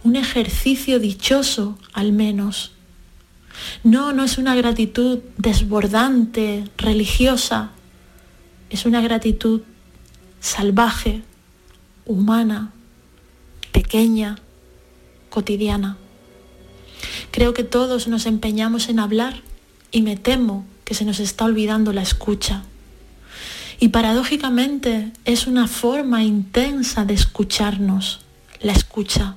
[0.03, 2.71] un ejercicio dichoso al menos.
[3.83, 7.69] No, no es una gratitud desbordante, religiosa,
[8.71, 9.61] es una gratitud
[10.39, 11.21] salvaje,
[12.05, 12.71] humana,
[13.71, 14.39] pequeña,
[15.29, 15.95] cotidiana.
[17.29, 19.43] Creo que todos nos empeñamos en hablar
[19.91, 22.63] y me temo que se nos está olvidando la escucha.
[23.79, 28.19] Y paradójicamente es una forma intensa de escucharnos,
[28.59, 29.35] la escucha.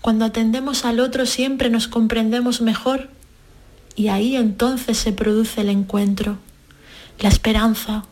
[0.00, 3.10] Cuando atendemos al otro siempre nos comprendemos mejor
[3.96, 6.38] y ahí entonces se produce el encuentro,
[7.18, 8.04] la esperanza,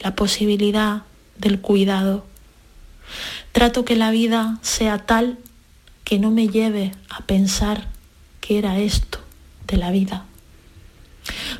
[0.00, 1.02] la posibilidad
[1.38, 2.26] del cuidado.
[3.52, 5.38] Trato que la vida sea tal
[6.04, 7.88] que no me lleve a pensar
[8.40, 9.20] que era esto
[9.66, 10.26] de la vida.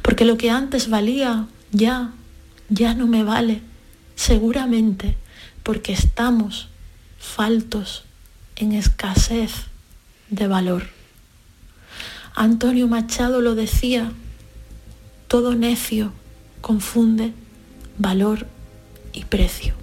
[0.03, 2.12] Porque lo que antes valía ya
[2.70, 3.60] ya no me vale,
[4.14, 5.16] seguramente
[5.62, 6.68] porque estamos
[7.18, 8.04] faltos
[8.56, 9.52] en escasez
[10.30, 10.84] de valor.
[12.34, 14.12] Antonio Machado lo decía,
[15.28, 16.12] todo necio
[16.60, 17.32] confunde
[17.98, 18.46] valor
[19.12, 19.74] y precio.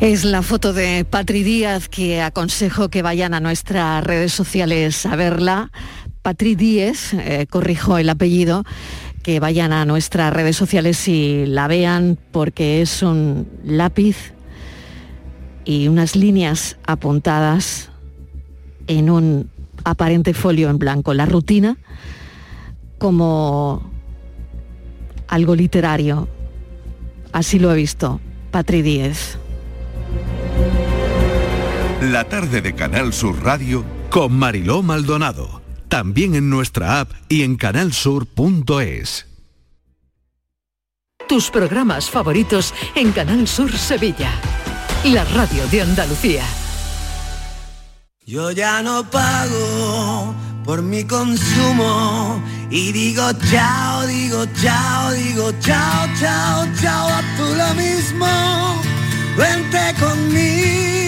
[0.00, 5.16] Es la foto de Patri Díaz que aconsejo que vayan a nuestras redes sociales a
[5.16, 5.72] verla.
[6.22, 8.64] Patri Díaz, eh, corrijo el apellido,
[9.28, 14.32] que vayan a nuestras redes sociales y la vean porque es un lápiz
[15.66, 17.90] y unas líneas apuntadas
[18.86, 19.50] en un
[19.84, 21.12] aparente folio en blanco.
[21.12, 21.76] La rutina
[22.96, 23.92] como
[25.26, 26.26] algo literario.
[27.30, 28.22] Así lo he visto.
[28.50, 29.36] Patri Díez.
[32.00, 35.57] La tarde de Canal Sur Radio con Mariló Maldonado
[35.88, 39.26] también en nuestra app y en canalsur.es.
[41.28, 44.30] Tus programas favoritos en Canal Sur Sevilla.
[45.04, 46.44] La radio de Andalucía.
[48.24, 50.34] Yo ya no pago
[50.64, 57.74] por mi consumo y digo chao, digo chao, digo chao, chao, chao, a tú lo
[57.74, 58.26] mismo.
[59.36, 61.07] Vente conmigo,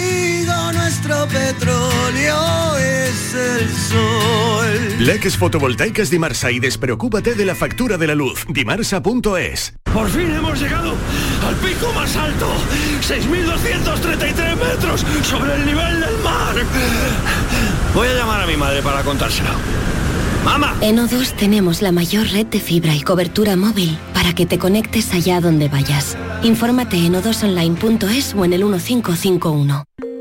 [0.90, 4.96] nuestro petróleo es el sol.
[4.98, 8.44] Leques fotovoltaicas Dimarsa y despreocúpate de la factura de la luz.
[8.48, 9.74] Dimarsa.es.
[9.84, 10.96] Por fin hemos llegado
[11.46, 12.48] al pico más alto,
[13.06, 16.56] 6.233 metros sobre el nivel del mar.
[17.94, 19.50] Voy a llamar a mi madre para contárselo.
[20.44, 20.74] ¡Mamá!
[20.80, 25.14] En O2 tenemos la mayor red de fibra y cobertura móvil para que te conectes
[25.14, 26.18] allá donde vayas.
[26.42, 29.84] Infórmate en odosonline.es o en el 1551.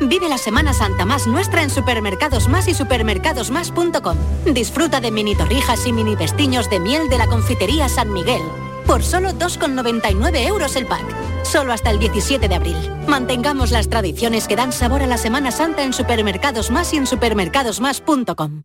[0.00, 4.16] Vive la Semana Santa más nuestra en Supermercados Más y supermercadosmás.com.
[4.52, 8.42] Disfruta de mini torrijas y mini vestiños de miel de la confitería San Miguel.
[8.86, 11.04] Por solo 2,99 euros el pack.
[11.44, 12.76] Solo hasta el 17 de abril.
[13.06, 17.06] Mantengamos las tradiciones que dan sabor a la Semana Santa en Supermercados Más y en
[17.06, 18.64] supermercadosmás.com.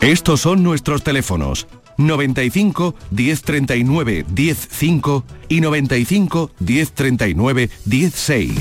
[0.00, 1.66] Estos son nuestros teléfonos
[1.98, 8.58] 95 1039 105 y 95 1039 16.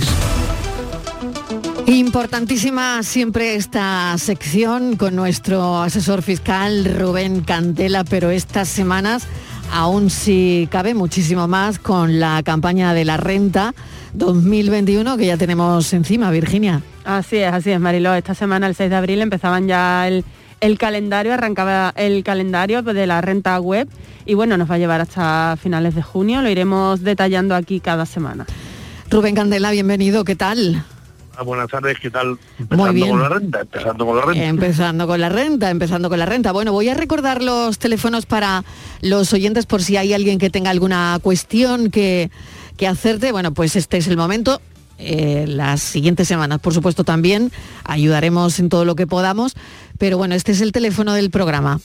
[1.86, 9.26] Importantísima siempre esta sección con nuestro asesor fiscal Rubén Cantela, pero estas semanas
[9.72, 13.74] aún si cabe muchísimo más con la campaña de la renta
[14.14, 16.82] 2021 que ya tenemos encima, Virginia.
[17.06, 18.14] Así es, así es, Mariló.
[18.14, 20.26] Esta semana, el 6 de abril, empezaban ya el,
[20.62, 23.88] el calendario, arrancaba el calendario de la renta web
[24.26, 28.05] y bueno, nos va a llevar hasta finales de junio, lo iremos detallando aquí cada
[28.05, 28.45] semana.
[29.10, 30.84] Rubén Candela, bienvenido, ¿qué tal?
[31.36, 32.38] Ah, buenas tardes, ¿qué tal?
[32.60, 33.10] Empezando bien.
[33.10, 34.45] con la renta, empezando con la renta.
[34.45, 36.51] Empezando con la renta, empezando con la renta.
[36.51, 38.66] Bueno, voy a recordar los teléfonos para
[39.01, 42.30] los oyentes por si hay alguien que tenga alguna cuestión que,
[42.76, 43.32] que hacerte.
[43.32, 44.60] Bueno, pues este es el momento.
[44.97, 47.53] Eh, las siguientes semanas, por supuesto, también
[47.86, 49.55] ayudaremos en todo lo que podamos.
[50.00, 51.80] Pero bueno, este es el teléfono del programa.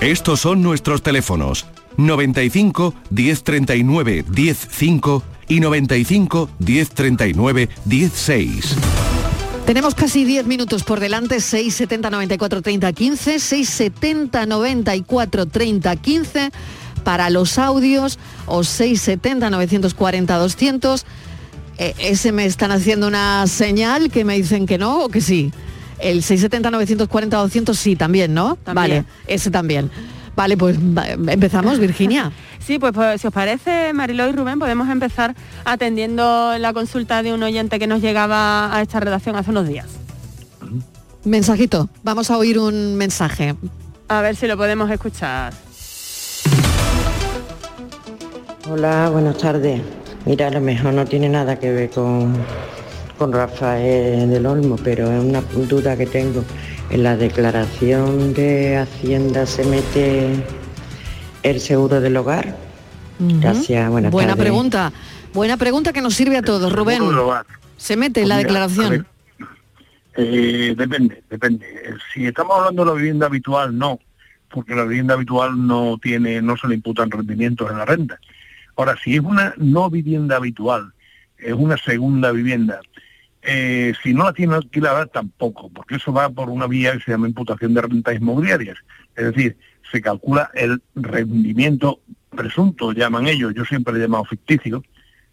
[0.00, 1.66] Estos son nuestros teléfonos
[1.98, 8.76] 95 1039 105 y 95 1039 16.
[9.66, 16.50] Tenemos casi 10 minutos por delante, 670 94 30 15, 670 94 30 15
[17.02, 21.06] para los audios o 670 940 200.
[21.78, 25.50] Eh, ese me están haciendo una señal que me dicen que no o que sí.
[26.04, 28.56] El 670 940 200 sí también, ¿no?
[28.56, 28.74] También.
[28.74, 29.90] Vale, ese también.
[30.36, 32.30] Vale, pues empezamos, Virginia.
[32.64, 35.34] Sí, pues, pues, si os parece, Mariló y Rubén, podemos empezar
[35.66, 39.84] atendiendo la consulta de un oyente que nos llegaba a esta redacción hace unos días.
[41.24, 43.54] Mensajito, vamos a oír un mensaje.
[44.08, 45.52] A ver si lo podemos escuchar.
[48.70, 49.82] Hola, buenas tardes.
[50.24, 52.34] Mira, a lo mejor no tiene nada que ver con,
[53.18, 56.44] con Rafael del Olmo, pero es una duda que tengo.
[56.90, 60.44] En la declaración de Hacienda se mete
[61.42, 62.56] el seguro del hogar.
[63.18, 64.44] Gracias, buenas Buena tardes.
[64.44, 64.92] pregunta.
[65.32, 66.98] Buena pregunta que nos sirve a todos, Rubén.
[66.98, 67.46] Seguro del hogar.
[67.76, 69.06] Se mete en la mira, declaración.
[70.16, 71.66] eh, depende, depende.
[72.12, 73.98] Si estamos hablando de la vivienda habitual, no,
[74.50, 78.18] porque la vivienda habitual no tiene, no se le imputan rendimientos en la renta.
[78.76, 80.92] Ahora, si es una no vivienda habitual,
[81.38, 82.80] es una segunda vivienda,
[83.46, 87.10] eh, si no la tiene alquilada, tampoco, porque eso va por una vía que se
[87.10, 88.78] llama imputación de rentas inmobiliarias.
[89.14, 89.56] Es decir,
[89.92, 94.82] se calcula el rendimiento presunto, llaman ellos, yo siempre he llamado ficticio,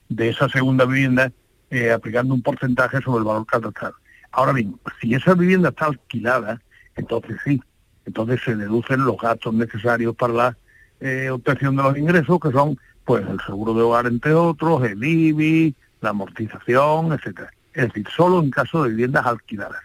[0.10, 1.32] de esa segunda vivienda
[1.70, 3.94] eh, aplicando un porcentaje sobre el valor catastral.
[4.32, 6.62] Ahora bien, si esa vivienda está alquilada,
[6.98, 7.62] entonces sí,
[8.06, 10.58] entonces se deducen los gastos necesarios para la
[11.00, 15.02] eh, obtención de los ingresos, que son pues el seguro de hogar entre otros, el
[15.02, 17.52] IBI, la amortización, etcétera.
[17.74, 19.82] Es decir, solo en caso de viviendas alquiladas.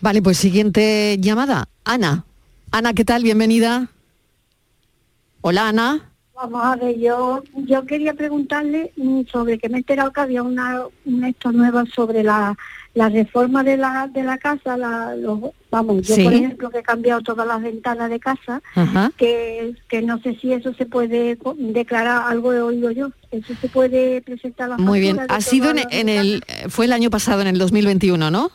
[0.00, 1.68] Vale, pues siguiente llamada.
[1.84, 2.24] Ana.
[2.70, 3.22] Ana, ¿qué tal?
[3.22, 3.88] Bienvenida.
[5.40, 6.12] Hola, Ana.
[6.34, 10.44] Vamos a ver, yo yo quería preguntarle mm, sobre que me he enterado que había
[10.44, 12.56] una, un esto nuevo sobre la,
[12.94, 16.24] la reforma de la, de la casa, la, los- vamos, yo Sí.
[16.24, 19.12] por ejemplo que he cambiado todas las ventanas de casa, Ajá.
[19.16, 23.68] que, que no sé si eso se puede declarar, algo he oído yo, eso se
[23.68, 25.20] puede presentar la Muy bien.
[25.28, 28.50] Ha sido en, en el, fue el año pasado, en el 2021, ¿no?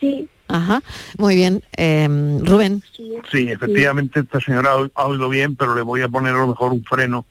[0.00, 0.28] Sí.
[0.48, 0.80] Ajá.
[1.18, 1.62] Muy bien.
[1.76, 2.06] Eh,
[2.44, 2.82] Rubén.
[3.32, 6.46] Sí, efectivamente esta señora ha, ha oído bien, pero le voy a poner a lo
[6.46, 7.26] mejor un freno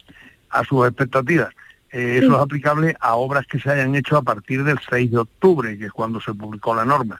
[0.49, 1.49] a sus expectativas.
[1.91, 5.17] Eh, eso es aplicable a obras que se hayan hecho a partir del 6 de
[5.17, 7.17] octubre, que es cuando se publicó la norma.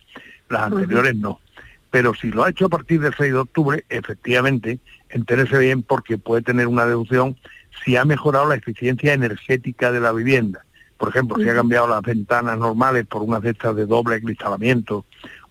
[0.49, 1.39] Las anteriores no.
[1.91, 6.17] Pero si lo ha hecho a partir del 6 de octubre, efectivamente, entérese bien porque
[6.17, 7.37] puede tener una deducción
[7.83, 10.65] si ha mejorado la eficiencia energética de la vivienda.
[10.97, 15.05] Por ejemplo, si ha cambiado las ventanas normales por unas de estas de doble cristalamiento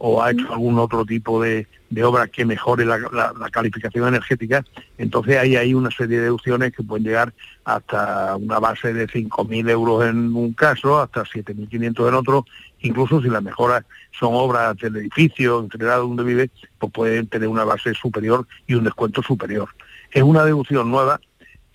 [0.06, 4.06] o ha hecho algún otro tipo de, de obra que mejore la, la- la calificación
[4.06, 4.62] energética,
[4.98, 7.32] entonces hay ahí una serie de deducciones que pueden llegar
[7.64, 12.44] hasta una base de 5.000 euros en un caso, hasta 7.500 en otro,
[12.80, 17.48] incluso si las mejoras son obras del edificio, en general donde vive, pues pueden tener
[17.48, 19.70] una base superior y un descuento superior.
[20.10, 21.18] Es una deducción nueva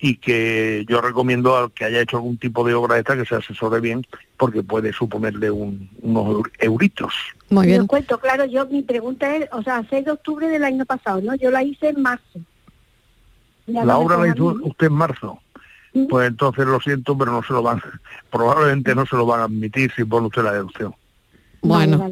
[0.00, 3.34] y que yo recomiendo al que haya hecho algún tipo de obra esta que se
[3.34, 4.06] asesore bien
[4.38, 7.12] porque puede suponerle un- unos eur- euritos.
[7.50, 10.86] Muy Yo cuento, claro, yo mi pregunta es, o sea, 6 de octubre del año
[10.86, 11.34] pasado, ¿no?
[11.34, 12.40] Yo la hice en marzo.
[13.66, 14.66] La obra la hizo ¿no?
[14.66, 15.38] usted en marzo.
[16.08, 17.82] Pues entonces lo siento, pero no se lo van,
[18.30, 20.94] probablemente no se lo van a admitir si pone usted la deducción.
[21.62, 22.10] Bueno.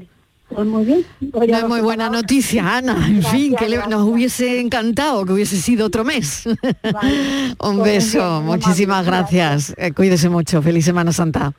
[0.48, 1.04] Pues muy bien.
[1.30, 2.92] Pues No es muy buena noticia, Ana.
[3.06, 3.90] En Gracias, fin, que le- gracias.
[3.98, 6.44] nos hubiese encantado que hubiese sido otro mes.
[7.60, 9.74] Un Pues beso, bien, muchísimas amable, gracias.
[9.76, 11.52] Eh, cuídese mucho, feliz Semana Santa.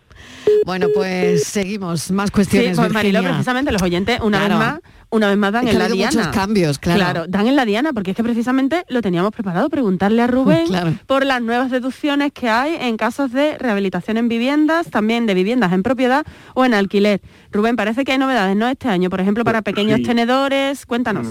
[0.66, 2.78] Bueno, pues seguimos, más Sí, cuestiones.
[2.78, 4.58] pues Mariló, precisamente los oyentes una Claro.
[4.60, 4.80] vez más,
[5.10, 6.12] una vez más dan Es que en ha la diana.
[6.18, 7.26] muchos cambios, claro.
[7.28, 10.94] dan en la diana, porque es que precisamente lo teníamos preparado, preguntarle a Rubén Claro.
[11.08, 15.74] por las nuevas deducciones que hay en casos de rehabilitación en viviendas, también de viviendas
[15.74, 17.22] en propiedad o en alquiler.
[17.52, 18.68] Rubén, parece que hay novedades, ¿no?
[18.68, 20.04] Este año, por ejemplo, para pequeños sí.
[20.04, 21.28] tenedores, cuéntanos.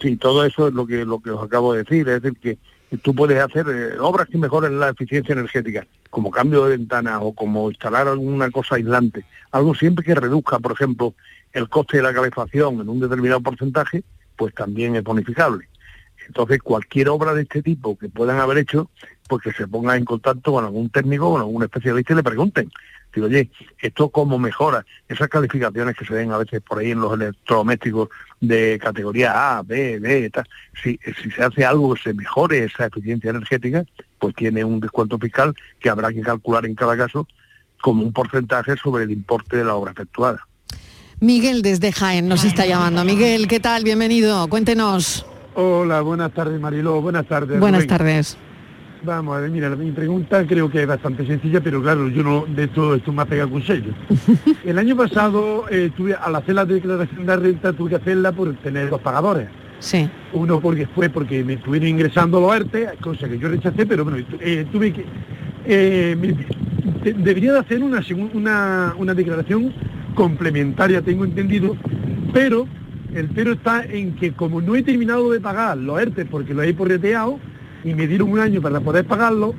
[0.00, 2.58] Sí, todo eso es lo que lo que os acabo de decir, es decir que
[2.96, 7.32] tú puedes hacer eh, obras que mejoren la eficiencia energética, como cambio de ventanas o
[7.34, 11.14] como instalar alguna cosa aislante, algo siempre que reduzca, por ejemplo,
[11.52, 14.04] el coste de la calefacción en un determinado porcentaje,
[14.36, 15.68] pues también es bonificable.
[16.26, 18.90] Entonces, cualquier obra de este tipo que puedan haber hecho,
[19.28, 22.70] pues que se pongan en contacto con algún técnico, con algún especialista y le pregunten.
[23.18, 23.50] Digo, oye,
[23.80, 24.84] ¿esto cómo mejora?
[25.08, 28.08] Esas calificaciones que se ven a veces por ahí en los electrodomésticos
[28.40, 30.46] de categoría A, B, D, tal.
[30.82, 33.84] Si, si se hace algo que se mejore esa eficiencia energética,
[34.18, 37.26] pues tiene un descuento fiscal que habrá que calcular en cada caso
[37.80, 40.46] como un porcentaje sobre el importe de la obra efectuada.
[41.20, 43.04] Miguel desde Jaén nos está llamando.
[43.04, 43.82] Miguel, ¿qué tal?
[43.82, 44.46] Bienvenido.
[44.48, 45.26] Cuéntenos.
[45.54, 47.58] Hola, buenas tardes Mariló, buenas tardes.
[47.58, 47.88] Buenas Rubén.
[47.88, 48.38] tardes.
[49.04, 52.44] Vamos a ver, mira, mi pregunta creo que es bastante sencilla, pero claro, yo no
[52.48, 53.92] de esto, esto me ha pegado con sello.
[54.64, 58.52] El año pasado, eh, tuve, al hacer la declaración de renta, tuve que hacerla por
[58.56, 59.48] tener dos pagadores.
[59.78, 60.10] Sí.
[60.32, 64.18] Uno porque fue porque me estuvieron ingresando los ERTE, cosa que yo rechacé, pero bueno,
[64.40, 65.04] eh, tuve que...
[65.64, 66.34] eh, me-
[67.04, 68.02] de- debería de hacer una,
[68.34, 69.72] una, una declaración
[70.16, 71.76] complementaria, tengo entendido,
[72.32, 72.66] pero
[73.14, 76.66] el pero está en que como no he terminado de pagar los ERTE porque los
[76.66, 77.38] he porreteado
[77.84, 79.54] y me dieron un año para poder pagarlo,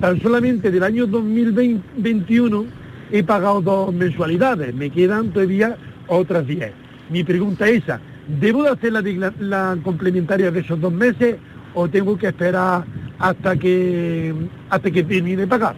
[0.00, 2.64] tan solamente del año 2021
[3.12, 5.76] he pagado dos mensualidades, me quedan todavía
[6.08, 6.72] otras 10.
[7.10, 8.00] Mi pregunta es esa,
[8.40, 11.36] ¿debo de hacer la, la complementaria de esos dos meses
[11.74, 12.84] o tengo que esperar
[13.18, 14.34] hasta que
[14.70, 15.74] hasta que termine de pagar?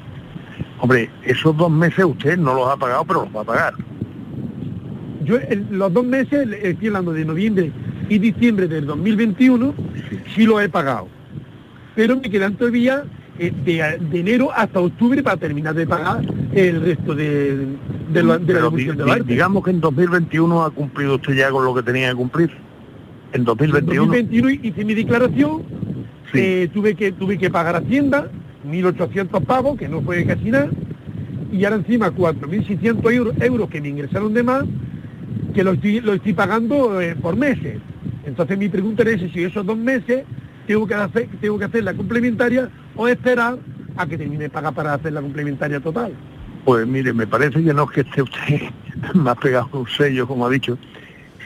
[0.80, 3.74] Hombre, esos dos meses usted no los ha pagado, pero los va a pagar.
[5.24, 7.72] Yo el- los dos meses, estoy hablando de noviembre
[8.08, 9.72] y diciembre del 2021,
[10.34, 11.08] sí los he pagado.
[11.94, 13.04] Pero me quedan todavía
[13.38, 16.22] eh, de, de enero hasta octubre para terminar de pagar
[16.54, 17.66] el resto de,
[18.12, 21.64] de, la- de la di- di- digamos que en 2021 ha cumplido usted ya con
[21.64, 22.50] lo que tenía que cumplir.
[23.32, 24.02] En 2021.
[24.02, 25.62] En 2021 hice mi declaración,
[26.34, 28.28] eh, tuve que tuve que pagar Hacienda,
[28.70, 30.68] 1.800 pavos, que no fue casi nada,
[31.50, 34.64] y ahora encima 4.600 euros, euros que me ingresaron de más,
[35.54, 37.78] que lo estoy, lo estoy pagando eh, por meses.
[38.24, 40.24] Entonces mi pregunta es si esos dos meses
[40.66, 43.58] tengo que hacer, tengo que hacer la complementaria o esperar
[43.96, 46.12] a que termine de pagar para hacer la complementaria total.
[46.64, 48.60] Pues mire, me parece que no es que esté usted
[49.14, 50.78] más pegado a un sello, como ha dicho,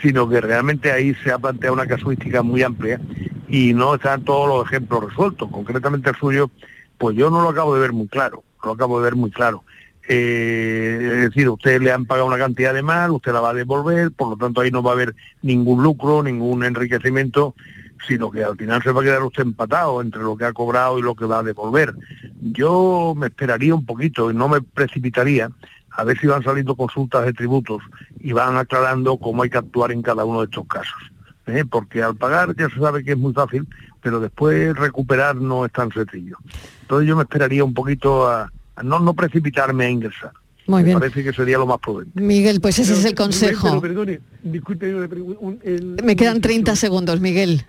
[0.02, 3.00] sino que realmente ahí se ha planteado una casuística muy amplia
[3.48, 5.48] y no están todos los ejemplos resueltos.
[5.50, 6.50] Concretamente el suyo,
[6.98, 9.64] pues yo no lo acabo de ver muy claro, lo acabo de ver muy claro.
[10.08, 13.54] Eh, es decir, usted le han pagado una cantidad de mal, usted la va a
[13.54, 17.54] devolver, por lo tanto ahí no va a haber ningún lucro, ningún enriquecimiento,
[18.06, 20.98] sino que al final se va a quedar usted empatado entre lo que ha cobrado
[20.98, 21.94] y lo que va a devolver.
[22.40, 25.50] Yo me esperaría un poquito y no me precipitaría
[25.90, 27.82] a ver si van saliendo consultas de tributos
[28.20, 30.94] y van aclarando cómo hay que actuar en cada uno de estos casos.
[31.46, 31.64] ¿eh?
[31.68, 33.66] Porque al pagar ya se sabe que es muy fácil,
[34.02, 36.36] pero después recuperar no es tan sencillo.
[36.82, 40.32] Entonces yo me esperaría un poquito a, a no, no precipitarme a ingresar.
[40.66, 40.98] Muy me bien.
[40.98, 42.20] parece que sería lo más prudente.
[42.20, 43.68] Miguel, pues ese Pero, es el consejo.
[43.68, 46.76] pero perdone, disculpe, una pregu- un- el- Me quedan una 30 excepción.
[46.76, 47.64] segundos, Miguel.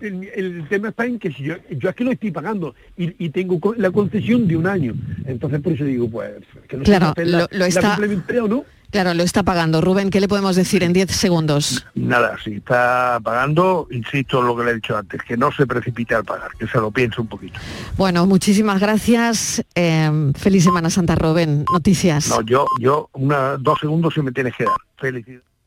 [0.00, 3.30] El, el tema está en que si yo, yo aquí lo estoy pagando y, y
[3.30, 4.94] tengo la concesión de un año.
[5.26, 6.32] Entonces por eso digo, pues,
[6.68, 8.64] que no Claro, si hacer la, lo- lo la está- complementaria o no.
[8.90, 9.82] Claro, lo está pagando.
[9.82, 11.84] Rubén, ¿qué le podemos decir en 10 segundos?
[11.94, 15.66] Nada, si está pagando, insisto en lo que le he dicho antes, que no se
[15.66, 17.60] precipite al pagar, que se lo piense un poquito.
[17.98, 19.62] Bueno, muchísimas gracias.
[19.74, 21.66] Eh, feliz Semana Santa, Rubén.
[21.70, 22.30] Noticias.
[22.30, 24.72] No, yo, yo, una, dos segundos se me tienes que dar.
[24.96, 25.44] Felicidades.